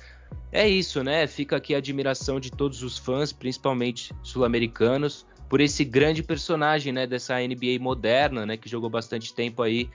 [0.49, 1.27] É isso, né?
[1.27, 7.05] Fica aqui a admiração de todos os fãs, principalmente sul-americanos, por esse grande personagem, né,
[7.05, 9.89] dessa NBA moderna, né, que jogou bastante tempo aí.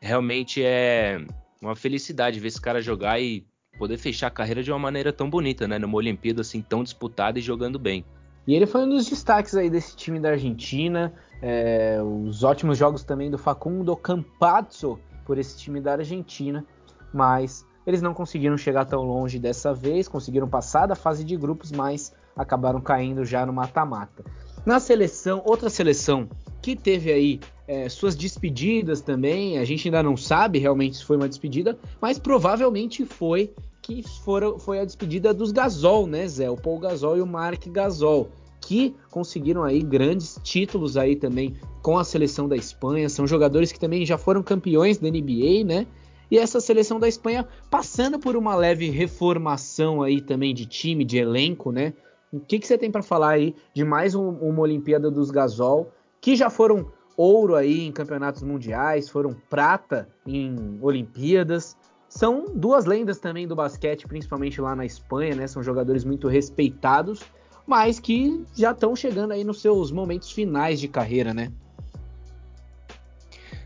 [0.00, 1.20] Realmente é
[1.60, 3.44] uma felicidade ver esse cara jogar e
[3.78, 7.38] poder fechar a carreira de uma maneira tão bonita, né, numa Olimpíada assim tão disputada
[7.38, 8.02] e jogando bem.
[8.48, 11.12] E ele foi um dos destaques aí desse time da Argentina.
[11.42, 16.64] É, os ótimos jogos também do Facundo Campazzo por esse time da Argentina.
[17.12, 21.70] Mas eles não conseguiram chegar tão longe dessa vez, conseguiram passar da fase de grupos,
[21.70, 24.24] mas acabaram caindo já no mata-mata.
[24.64, 26.26] Na seleção, outra seleção
[26.62, 31.18] que teve aí é, suas despedidas também, a gente ainda não sabe realmente se foi
[31.18, 33.52] uma despedida, mas provavelmente foi
[33.88, 36.50] que foram, foi a despedida dos Gasol, né, Zé?
[36.50, 38.28] O Paul Gasol e o Mark Gasol,
[38.60, 43.08] que conseguiram aí grandes títulos aí também com a seleção da Espanha.
[43.08, 45.86] São jogadores que também já foram campeões da NBA, né?
[46.30, 51.16] E essa seleção da Espanha passando por uma leve reformação aí também de time, de
[51.16, 51.94] elenco, né?
[52.30, 55.90] O que, que você tem para falar aí de mais um, uma Olimpíada dos Gasol,
[56.20, 61.74] que já foram ouro aí em campeonatos mundiais, foram prata em Olimpíadas,
[62.18, 65.46] são duas lendas também do basquete, principalmente lá na Espanha, né?
[65.46, 67.20] São jogadores muito respeitados,
[67.64, 71.52] mas que já estão chegando aí nos seus momentos finais de carreira, né?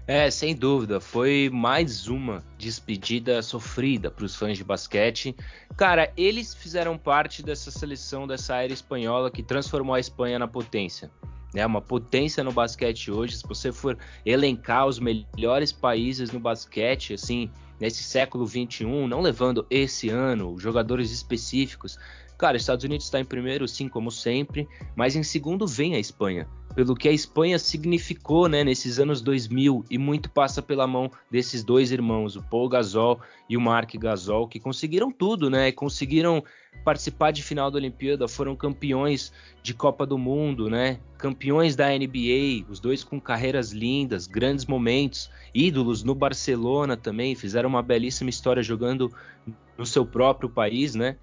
[0.06, 5.34] É, sem dúvida, foi mais uma despedida sofrida para os fãs de basquete.
[5.74, 11.10] Cara, eles fizeram parte dessa seleção dessa era espanhola que transformou a Espanha na potência.
[11.54, 13.38] É uma potência no basquete hoje.
[13.38, 17.50] Se você for elencar os melhores países no basquete, assim,
[17.82, 21.98] nesse século 21, não levando esse ano jogadores específicos.
[22.38, 26.46] Cara, Estados Unidos está em primeiro, sim, como sempre, mas em segundo vem a Espanha,
[26.74, 31.62] pelo que a Espanha significou, né, nesses anos 2000 e muito passa pela mão desses
[31.62, 36.42] dois irmãos, o Paul Gasol e o Mark Gasol, que conseguiram tudo, né, conseguiram
[36.84, 39.32] participar de final da Olimpíada, foram campeões
[39.62, 40.98] de Copa do Mundo, né?
[41.16, 47.68] Campeões da NBA, os dois com carreiras lindas, grandes momentos, ídolos no Barcelona também, fizeram
[47.68, 49.12] uma belíssima história jogando
[49.78, 51.16] no seu próprio país, né?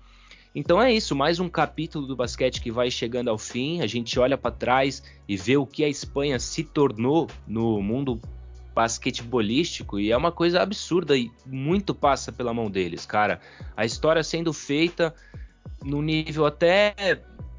[0.53, 3.81] Então é isso, mais um capítulo do basquete que vai chegando ao fim.
[3.81, 8.19] A gente olha para trás e vê o que a Espanha se tornou no mundo
[8.73, 13.39] basquetebolístico e é uma coisa absurda e muito passa pela mão deles, cara.
[13.75, 15.13] A história sendo feita
[15.83, 16.95] no nível até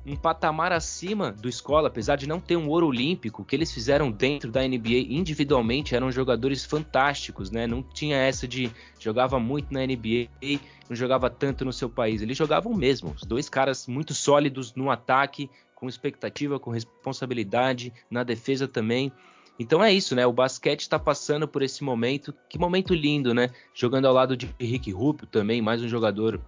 [0.06, 4.10] um patamar acima do escola, apesar de não ter um ouro olímpico, que eles fizeram
[4.10, 7.66] dentro da NBA individualmente eram jogadores fantásticos, né?
[7.66, 12.22] Não tinha essa de jogava muito na NBA, não jogava tanto no seu país.
[12.22, 13.14] Eles jogavam mesmo.
[13.14, 19.12] Os dois caras muito sólidos no ataque, com expectativa, com responsabilidade, na defesa também.
[19.58, 20.26] Então é isso, né?
[20.26, 22.34] O basquete está passando por esse momento.
[22.48, 23.50] Que momento lindo, né?
[23.74, 26.40] Jogando ao lado de Rick Rubio também, mais um jogador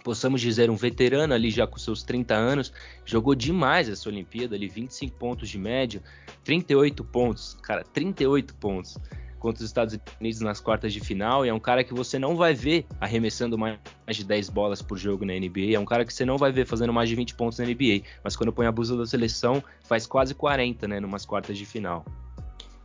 [0.00, 2.72] possamos dizer, um veterano ali já com seus 30 anos,
[3.04, 6.02] jogou demais essa Olimpíada, ali 25 pontos de média,
[6.44, 8.98] 38 pontos, cara, 38 pontos.
[9.38, 12.36] contra os Estados Unidos nas quartas de final, e é um cara que você não
[12.36, 13.78] vai ver arremessando mais
[14.10, 16.66] de 10 bolas por jogo na NBA, é um cara que você não vai ver
[16.66, 20.06] fazendo mais de 20 pontos na NBA, mas quando põe a blusa da seleção, faz
[20.06, 22.04] quase 40, né, numas quartas de final.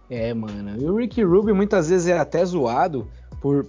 [0.10, 3.10] É, mano, e o Ricky Rubio muitas vezes é até zoado
[3.42, 3.68] por,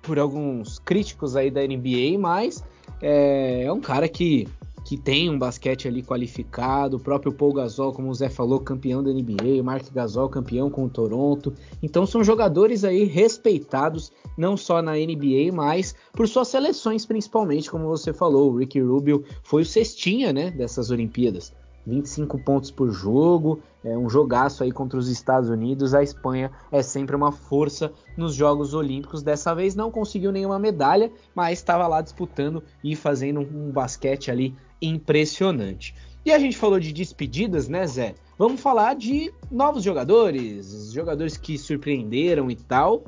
[0.00, 2.64] por alguns críticos aí da NBA, mas
[3.02, 4.48] é, é um cara que
[4.84, 9.02] que tem um basquete ali qualificado, o próprio Paul Gasol, como o Zé falou, campeão
[9.02, 11.54] da NBA, o Mark Gasol campeão com o Toronto.
[11.82, 17.86] Então são jogadores aí respeitados não só na NBA, mas por suas seleções principalmente, como
[17.86, 21.52] você falou, o Ricky Rubio foi o cestinha, né, dessas Olimpíadas.
[21.86, 25.94] 25 pontos por jogo, é um jogaço aí contra os Estados Unidos.
[25.94, 29.22] A Espanha é sempre uma força nos Jogos Olímpicos.
[29.22, 34.54] Dessa vez não conseguiu nenhuma medalha, mas estava lá disputando e fazendo um basquete ali
[34.80, 35.94] impressionante.
[36.24, 38.14] E a gente falou de despedidas, né, Zé?
[38.38, 43.02] Vamos falar de novos jogadores, jogadores que surpreenderam e tal.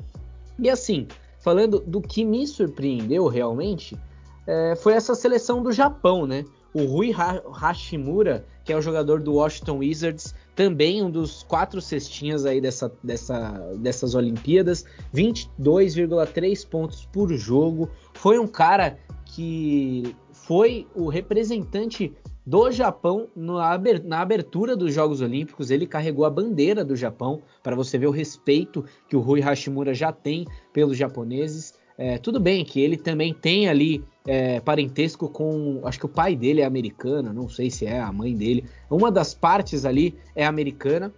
[0.59, 1.07] E assim,
[1.39, 3.97] falando do que me surpreendeu realmente,
[4.45, 6.43] é, foi essa seleção do Japão, né?
[6.75, 12.45] O Rui Hashimura, que é o jogador do Washington Wizards, também um dos quatro cestinhas
[12.45, 14.83] aí dessa, dessa, dessas Olimpíadas,
[15.13, 17.89] 22,3 pontos por jogo.
[18.13, 22.13] Foi um cara que foi o representante
[22.45, 25.71] do Japão na abertura dos Jogos Olímpicos.
[25.71, 29.93] Ele carregou a bandeira do Japão, para você ver o respeito que o Rui Hashimura
[29.93, 31.73] já tem pelos japoneses.
[31.97, 35.81] É, tudo bem que ele também tem ali é, parentesco com.
[35.83, 38.65] Acho que o pai dele é americano, não sei se é a mãe dele.
[38.89, 41.13] Uma das partes ali é americana.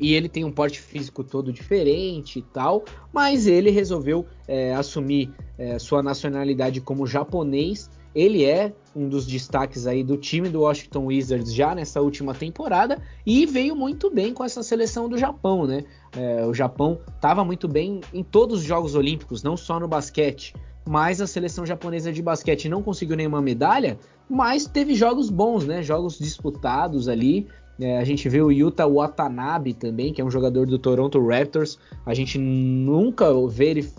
[0.00, 5.30] E ele tem um porte físico todo diferente e tal, mas ele resolveu é, assumir
[5.56, 7.90] é, sua nacionalidade como japonês.
[8.14, 13.02] Ele é um dos destaques aí do time do Washington Wizards já nessa última temporada
[13.26, 15.84] e veio muito bem com essa seleção do Japão, né?
[16.16, 20.54] É, o Japão estava muito bem em todos os Jogos Olímpicos, não só no basquete.
[20.86, 25.82] Mas a seleção japonesa de basquete não conseguiu nenhuma medalha, mas teve jogos bons, né?
[25.82, 27.46] Jogos disputados ali.
[27.80, 31.78] É, a gente vê o Yuta Watanabe também, que é um jogador do Toronto Raptors.
[32.06, 33.92] A gente nunca vê ele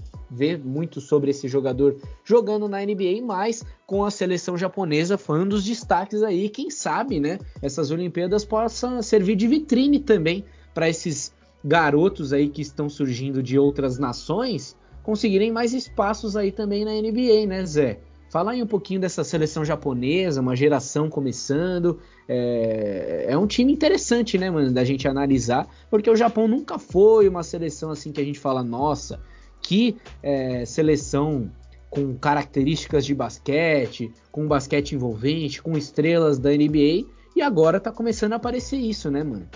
[0.64, 5.64] muito sobre esse jogador jogando na NBA, mas com a seleção japonesa foi um dos
[5.64, 6.50] destaques aí.
[6.50, 7.40] Quem sabe, né?
[7.62, 13.58] Essas Olimpíadas possam servir de vitrine também para esses garotos aí que estão surgindo de
[13.58, 18.00] outras nações conseguirem mais espaços aí também na NBA, né, Zé?
[18.28, 22.00] Fala aí um pouquinho dessa seleção japonesa, uma geração começando.
[22.28, 27.30] É, é um time interessante, né, mano, da gente analisar, porque o Japão nunca foi
[27.30, 29.22] uma seleção assim que a gente fala, nossa,
[29.62, 31.52] que é, seleção
[31.88, 38.34] com características de basquete, com basquete envolvente, com estrelas da NBA, e agora tá começando
[38.34, 39.48] a aparecer isso, né, mano?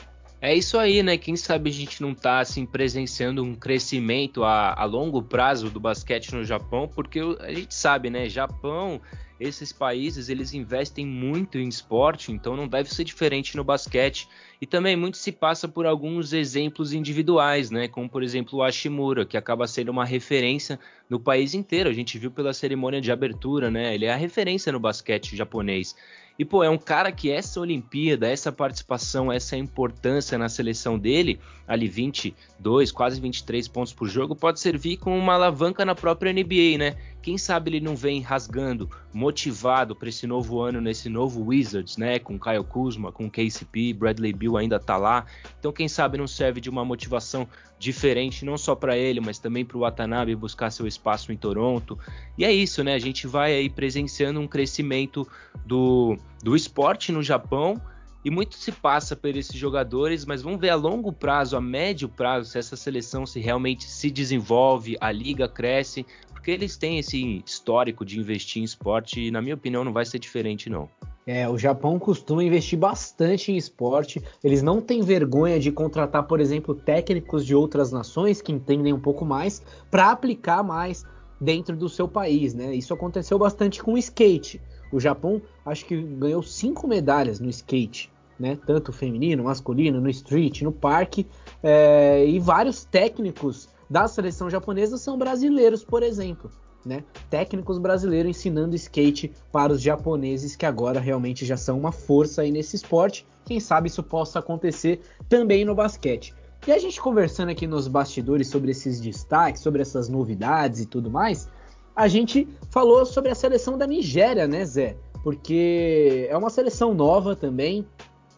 [0.42, 1.18] É isso aí, né?
[1.18, 5.80] Quem sabe a gente não tá assim presenciando um crescimento a, a longo prazo do
[5.80, 8.30] basquete no Japão, porque a gente sabe, né?
[8.30, 9.02] Japão
[9.40, 14.28] esses países eles investem muito em esporte, então não deve ser diferente no basquete.
[14.62, 17.88] E também muito se passa por alguns exemplos individuais, né?
[17.88, 20.78] Como por exemplo o Ashimura, que acaba sendo uma referência
[21.10, 21.90] no país inteiro.
[21.90, 23.96] A gente viu pela cerimônia de abertura, né?
[23.96, 25.96] Ele é a referência no basquete japonês.
[26.40, 31.38] E, pô, é um cara que essa Olimpíada, essa participação, essa importância na seleção dele,
[31.68, 36.78] ali 22, quase 23 pontos por jogo, pode servir como uma alavanca na própria NBA,
[36.78, 36.96] né?
[37.22, 42.20] Quem sabe ele não vem rasgando, motivado para esse novo ano, nesse novo Wizards, né?
[42.20, 45.26] Com Kyle Kuzma, com KCP, Bradley Bill ainda tá lá.
[45.60, 49.66] Então, quem sabe não serve de uma motivação diferente, não só para ele, mas também
[49.66, 52.00] para o Watanabe buscar seu espaço em Toronto.
[52.38, 52.94] E é isso, né?
[52.94, 55.28] A gente vai aí presenciando um crescimento
[55.66, 57.82] do, do esporte no Japão.
[58.24, 62.10] E muito se passa por esses jogadores, mas vamos ver a longo prazo, a médio
[62.10, 67.42] prazo, se essa seleção se realmente se desenvolve, a liga cresce, porque eles têm esse
[67.46, 70.90] histórico de investir em esporte e, na minha opinião, não vai ser diferente, não.
[71.26, 74.20] É, o Japão costuma investir bastante em esporte.
[74.44, 79.00] Eles não têm vergonha de contratar, por exemplo, técnicos de outras nações que entendem um
[79.00, 81.06] pouco mais para aplicar mais
[81.40, 82.74] dentro do seu país, né?
[82.74, 84.60] Isso aconteceu bastante com o skate.
[84.92, 88.58] O Japão acho que ganhou cinco medalhas no skate, né?
[88.66, 91.28] Tanto feminino, masculino, no street, no parque,
[91.62, 96.50] é, e vários técnicos da seleção japonesa são brasileiros, por exemplo.
[96.86, 97.04] Né?
[97.30, 102.52] Técnicos brasileiros ensinando skate para os japoneses que agora realmente já são uma força aí
[102.52, 103.28] nesse esporte.
[103.44, 106.34] Quem sabe isso possa acontecer também no basquete.
[106.66, 111.10] E a gente conversando aqui nos bastidores sobre esses destaques, sobre essas novidades e tudo
[111.10, 111.50] mais,
[111.96, 114.96] a gente falou sobre a seleção da Nigéria, né, Zé?
[115.24, 117.86] Porque é uma seleção nova também,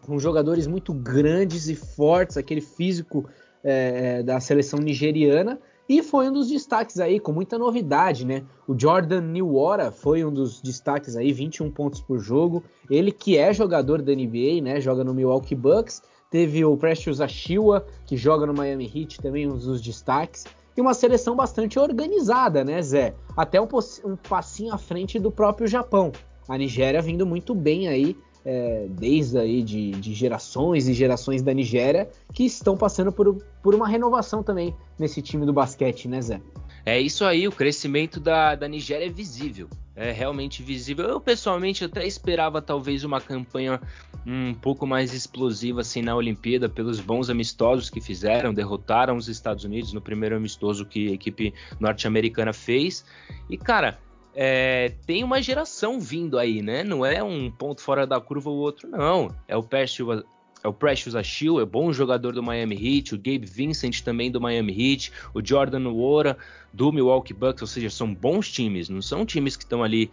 [0.02, 3.30] com jogadores muito grandes e fortes, aquele físico
[3.64, 5.60] é, da seleção nigeriana
[5.92, 8.46] e foi um dos destaques aí, com muita novidade, né?
[8.66, 12.64] O Jordan Newora foi um dos destaques aí, 21 pontos por jogo.
[12.90, 14.80] Ele que é jogador da NBA, né?
[14.80, 16.02] Joga no Milwaukee Bucks.
[16.30, 20.46] Teve o Precious Achiuwa, que joga no Miami Heat, também um dos destaques.
[20.76, 23.14] E uma seleção bastante organizada, né, Zé?
[23.36, 23.68] Até um,
[24.06, 26.12] um passinho à frente do próprio Japão.
[26.48, 28.16] A Nigéria vindo muito bem aí
[28.46, 33.76] é, desde aí de, de, gerações e gerações da Nigéria que estão passando por, por
[33.76, 36.42] uma renovação também nesse time do basquete, né, Zé?
[36.86, 39.70] É isso aí, o crescimento da, da Nigéria é visível,
[40.02, 41.08] é realmente visível.
[41.08, 43.80] Eu pessoalmente até esperava talvez uma campanha
[44.26, 49.64] um pouco mais explosiva assim na Olimpíada pelos bons amistosos que fizeram, derrotaram os Estados
[49.64, 53.06] Unidos no primeiro amistoso que a equipe norte-americana fez.
[53.48, 54.00] E cara,
[54.34, 56.84] é, tem uma geração vindo aí, né?
[56.84, 59.30] Não é um ponto fora da curva ou outro, não.
[59.48, 60.24] É o Precious,
[60.64, 64.40] é o Precious Achille, é bom jogador do Miami Heat, o Gabe Vincent também do
[64.40, 66.38] Miami Heat, o Jordan Wora
[66.72, 70.12] do Milwaukee Bucks, ou seja, são bons times, não são times que estão ali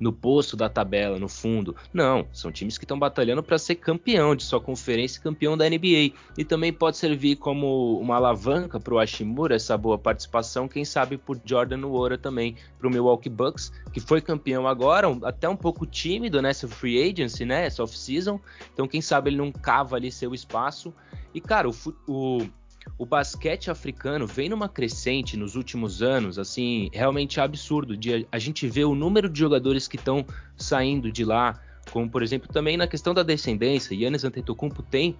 [0.00, 1.76] no posto da tabela, no fundo.
[1.92, 6.12] Não, são times que estão batalhando para ser campeão de sua conferência campeão da NBA.
[6.38, 11.18] E também pode servir como uma alavanca para o Ashimura, essa boa participação, quem sabe
[11.18, 15.84] por Jordan Wora também, para o Milwaukee Bucks, que foi campeão agora, até um pouco
[15.84, 18.40] tímido nessa free agency, né, essa off-season.
[18.72, 20.94] Então quem sabe ele não cava ali seu espaço.
[21.34, 21.74] E cara, o,
[22.08, 22.48] o
[22.98, 27.96] o basquete africano vem numa crescente nos últimos anos, assim, realmente absurdo.
[27.96, 30.24] De a gente vê o número de jogadores que estão
[30.56, 31.60] saindo de lá,
[31.90, 33.94] como por exemplo também na questão da descendência.
[33.94, 35.16] Yannis Antetokounmpo tem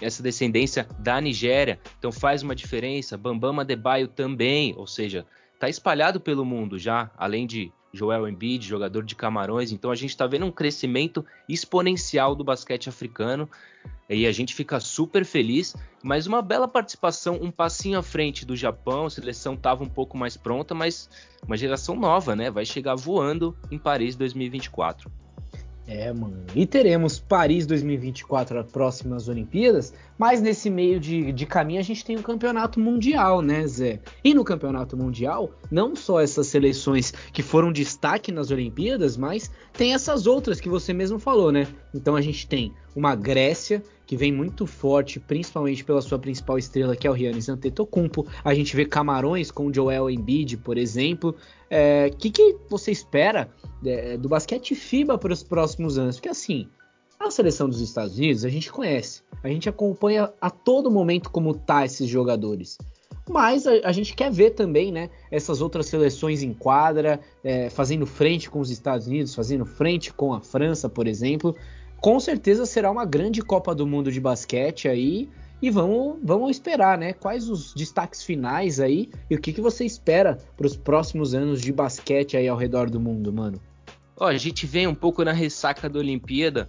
[0.00, 3.16] essa descendência da Nigéria, então faz uma diferença.
[3.16, 9.02] Bambama Adebayo também, ou seja, está espalhado pelo mundo já, além de Joel Embiid, jogador
[9.02, 9.72] de Camarões.
[9.72, 13.48] Então a gente está vendo um crescimento exponencial do basquete africano
[14.08, 15.74] e a gente fica super feliz.
[16.02, 19.06] Mas uma bela participação, um passinho à frente do Japão.
[19.06, 21.08] A seleção estava um pouco mais pronta, mas
[21.46, 22.50] uma geração nova, né?
[22.50, 25.10] Vai chegar voando em Paris 2024.
[25.92, 26.44] É, mano.
[26.54, 32.04] E teremos Paris 2024, as próximas Olimpíadas, mas nesse meio de, de caminho a gente
[32.04, 33.98] tem o Campeonato Mundial, né, Zé?
[34.22, 39.92] E no Campeonato Mundial, não só essas seleções que foram destaque nas Olimpíadas, mas tem
[39.92, 41.66] essas outras que você mesmo falou, né?
[41.92, 46.96] Então a gente tem uma Grécia que vem muito forte, principalmente pela sua principal estrela,
[46.96, 48.26] que é o Giannis Antetokounmpo.
[48.44, 51.34] A gente vê Camarões com o Joel Embiid, por exemplo.
[51.70, 53.48] O é, que, que você espera
[53.84, 56.16] é, do basquete FIBA para os próximos anos?
[56.16, 56.68] Porque assim,
[57.18, 61.54] a seleção dos Estados Unidos a gente conhece, a gente acompanha a todo momento como
[61.54, 62.76] tá esses jogadores.
[63.28, 68.04] Mas a, a gente quer ver também, né, essas outras seleções em quadra, é, fazendo
[68.04, 71.54] frente com os Estados Unidos, fazendo frente com a França, por exemplo
[72.00, 75.28] com certeza será uma grande Copa do Mundo de basquete aí.
[75.62, 77.12] E vamos, vamos esperar, né?
[77.12, 81.60] Quais os destaques finais aí e o que, que você espera para os próximos anos
[81.60, 83.60] de basquete aí ao redor do mundo, mano?
[84.16, 86.68] Ó, a gente vem um pouco na ressaca da Olimpíada,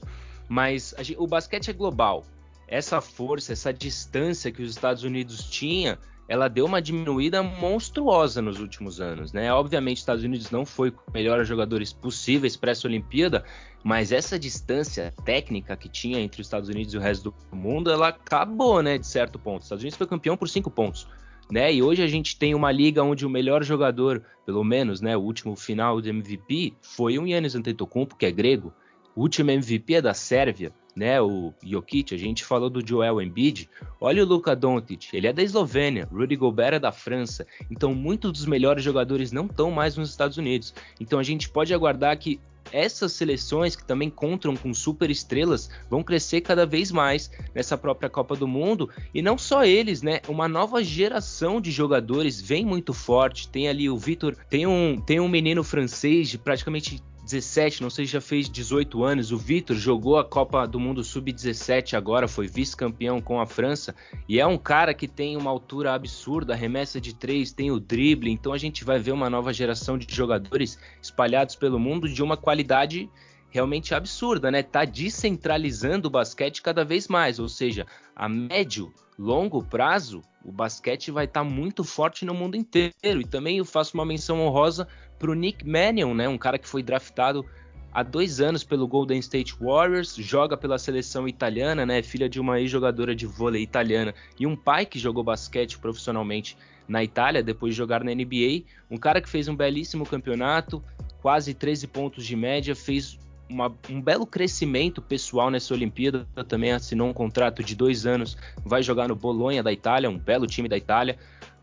[0.49, 2.25] mas gente, o basquete é global.
[2.67, 5.97] Essa força, essa distância que os Estados Unidos tinha
[6.27, 9.51] ela deu uma diminuída monstruosa nos últimos anos, né?
[9.51, 13.43] Obviamente, os Estados Unidos não foi com os melhores jogadores possíveis para essa Olimpíada,
[13.83, 17.91] mas essa distância técnica que tinha entre os Estados Unidos e o resto do mundo,
[17.91, 18.97] ela acabou, né?
[18.97, 19.59] De certo ponto.
[19.59, 21.07] Os Estados Unidos foi campeão por cinco pontos.
[21.51, 21.73] Né?
[21.73, 25.19] E hoje a gente tem uma liga onde o melhor jogador, pelo menos, né, o
[25.19, 28.73] último final de MVP foi o Yannis Antetokounmpo, que é grego.
[29.15, 33.69] O último MVP é da Sérvia né, o Jokic, a gente falou do Joel Embiid,
[33.99, 38.31] olha o Luka Doncic, ele é da Eslovênia, Rudy Gobert é da França, então muitos
[38.31, 42.39] dos melhores jogadores não estão mais nos Estados Unidos, então a gente pode aguardar que
[42.71, 48.09] essas seleções que também contam com super estrelas vão crescer cada vez mais nessa própria
[48.09, 50.21] Copa do Mundo e não só eles, né?
[50.29, 53.49] Uma nova geração de jogadores vem muito forte.
[53.49, 57.01] Tem ali o Vitor, tem um tem um menino francês de praticamente
[57.31, 59.31] 17, não sei se já fez 18 anos.
[59.31, 63.95] O Vitor jogou a Copa do Mundo Sub-17 agora, foi vice-campeão com a França.
[64.27, 68.29] E é um cara que tem uma altura absurda, remessa de três, tem o drible.
[68.29, 72.35] Então a gente vai ver uma nova geração de jogadores espalhados pelo mundo de uma
[72.35, 73.09] qualidade
[73.49, 74.61] realmente absurda, né?
[74.61, 81.11] Tá descentralizando o basquete cada vez mais, ou seja, a médio, longo prazo, o basquete
[81.11, 83.21] vai estar tá muito forte no mundo inteiro.
[83.21, 84.87] E também eu faço uma menção honrosa
[85.19, 86.27] para o Nick Mannion, né?
[86.27, 87.45] Um cara que foi draftado
[87.93, 92.01] há dois anos pelo Golden State Warriors, joga pela seleção italiana, né?
[92.01, 97.03] Filha de uma ex-jogadora de vôlei italiana e um pai que jogou basquete profissionalmente na
[97.03, 98.63] Itália depois de jogar na NBA.
[98.89, 100.83] Um cara que fez um belíssimo campeonato,
[101.21, 103.19] quase 13 pontos de média, fez
[103.51, 106.25] uma, um belo crescimento pessoal nessa Olimpíada.
[106.47, 110.47] Também assinou um contrato de dois anos, vai jogar no Bolonha da Itália, um belo
[110.47, 111.17] time da Itália,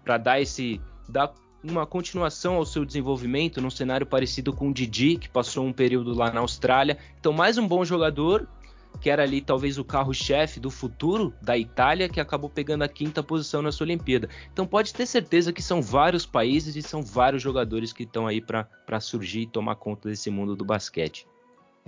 [0.04, 1.32] para dar esse dar
[1.62, 6.14] uma continuação ao seu desenvolvimento num cenário parecido com o Didi, que passou um período
[6.14, 6.98] lá na Austrália.
[7.18, 8.48] Então, mais um bom jogador
[9.00, 13.22] que era ali talvez o carro-chefe do futuro da Itália, que acabou pegando a quinta
[13.22, 14.28] posição nessa Olimpíada.
[14.52, 18.40] Então pode ter certeza que são vários países e são vários jogadores que estão aí
[18.40, 21.26] para surgir e tomar conta desse mundo do basquete.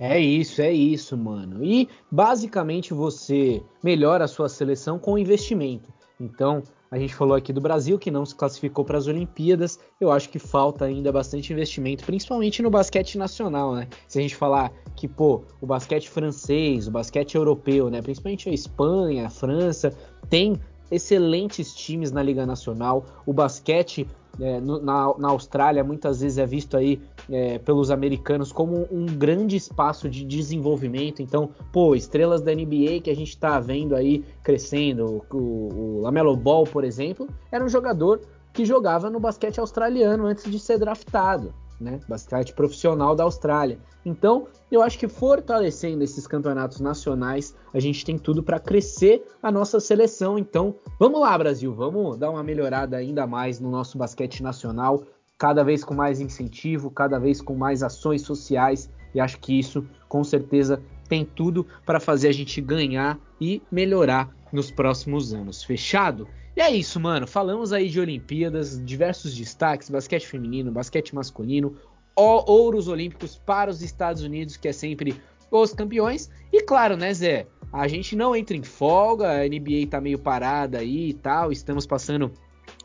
[0.03, 1.63] É isso, é isso, mano.
[1.63, 5.93] E basicamente você melhora a sua seleção com investimento.
[6.19, 9.79] Então, a gente falou aqui do Brasil, que não se classificou para as Olimpíadas.
[9.99, 13.87] Eu acho que falta ainda bastante investimento, principalmente no basquete nacional, né?
[14.07, 18.01] Se a gente falar que, pô, o basquete francês, o basquete europeu, né?
[18.01, 19.95] Principalmente a Espanha, a França,
[20.31, 20.59] tem
[20.91, 23.05] excelentes times na Liga Nacional.
[23.25, 24.05] O basquete
[24.39, 29.05] é, no, na, na, Austrália muitas vezes é visto aí é, pelos americanos como um
[29.05, 31.21] grande espaço de desenvolvimento.
[31.21, 36.35] Então, pô, estrelas da NBA que a gente está vendo aí crescendo, o, o Lamelo
[36.35, 38.21] Ball, por exemplo, era um jogador
[38.53, 41.99] que jogava no basquete australiano antes de ser draftado né?
[42.07, 43.79] Basquete profissional da Austrália.
[44.05, 49.51] Então, eu acho que fortalecendo esses campeonatos nacionais, a gente tem tudo para crescer a
[49.51, 50.37] nossa seleção.
[50.37, 55.03] Então, vamos lá, Brasil, vamos dar uma melhorada ainda mais no nosso basquete nacional,
[55.37, 58.89] cada vez com mais incentivo, cada vez com mais ações sociais.
[59.13, 64.29] E acho que isso, com certeza, tem tudo para fazer a gente ganhar e melhorar
[64.53, 65.63] nos próximos anos.
[65.63, 66.27] Fechado?
[66.55, 67.25] E é isso, mano.
[67.25, 71.75] Falamos aí de Olimpíadas, diversos destaques: basquete feminino, basquete masculino,
[72.15, 75.15] ouros olímpicos para os Estados Unidos, que é sempre
[75.49, 76.29] os campeões.
[76.51, 77.47] E claro, né, Zé?
[77.71, 81.51] A gente não entra em folga, a NBA tá meio parada aí e tal.
[81.51, 82.31] Estamos passando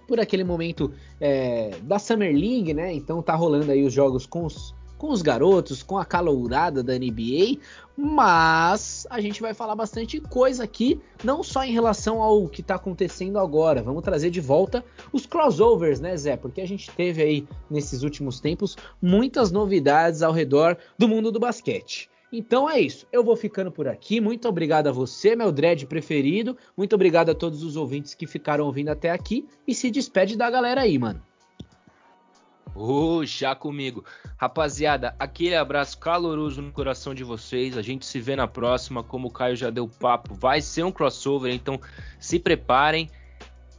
[0.07, 2.93] por aquele momento é, da Summer League, né?
[2.93, 4.75] Então tá rolando aí os jogos com os
[5.07, 7.61] com os garotos, com a calourada da NBA,
[7.97, 12.75] mas a gente vai falar bastante coisa aqui, não só em relação ao que está
[12.75, 13.85] acontecendo agora.
[13.85, 16.37] Vamos trazer de volta os crossovers, né, Zé?
[16.37, 21.39] Porque a gente teve aí nesses últimos tempos muitas novidades ao redor do mundo do
[21.39, 22.11] basquete.
[22.33, 23.07] Então é isso.
[23.13, 24.21] Eu vou ficando por aqui.
[24.21, 26.57] Muito obrigado a você, meu dread preferido.
[26.77, 29.47] Muito obrigado a todos os ouvintes que ficaram ouvindo até aqui.
[29.69, 31.23] E se despede da galera aí, mano.
[32.79, 34.05] Oh, já comigo.
[34.37, 37.79] Rapaziada, aquele abraço caloroso no coração de vocês.
[37.79, 39.03] A gente se vê na próxima.
[39.03, 41.81] Como o Caio já deu papo, vai ser um crossover, então
[42.21, 43.11] se preparem.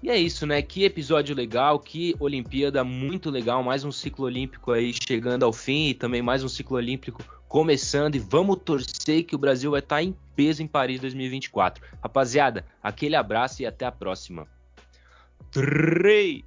[0.01, 0.61] E é isso, né?
[0.63, 3.61] Que episódio legal, que Olimpíada muito legal.
[3.61, 8.15] Mais um ciclo olímpico aí chegando ao fim e também mais um ciclo olímpico começando.
[8.15, 11.83] E vamos torcer que o Brasil vai estar em peso em Paris 2024.
[12.01, 14.47] Rapaziada, aquele abraço e até a próxima.
[15.51, 16.46] 3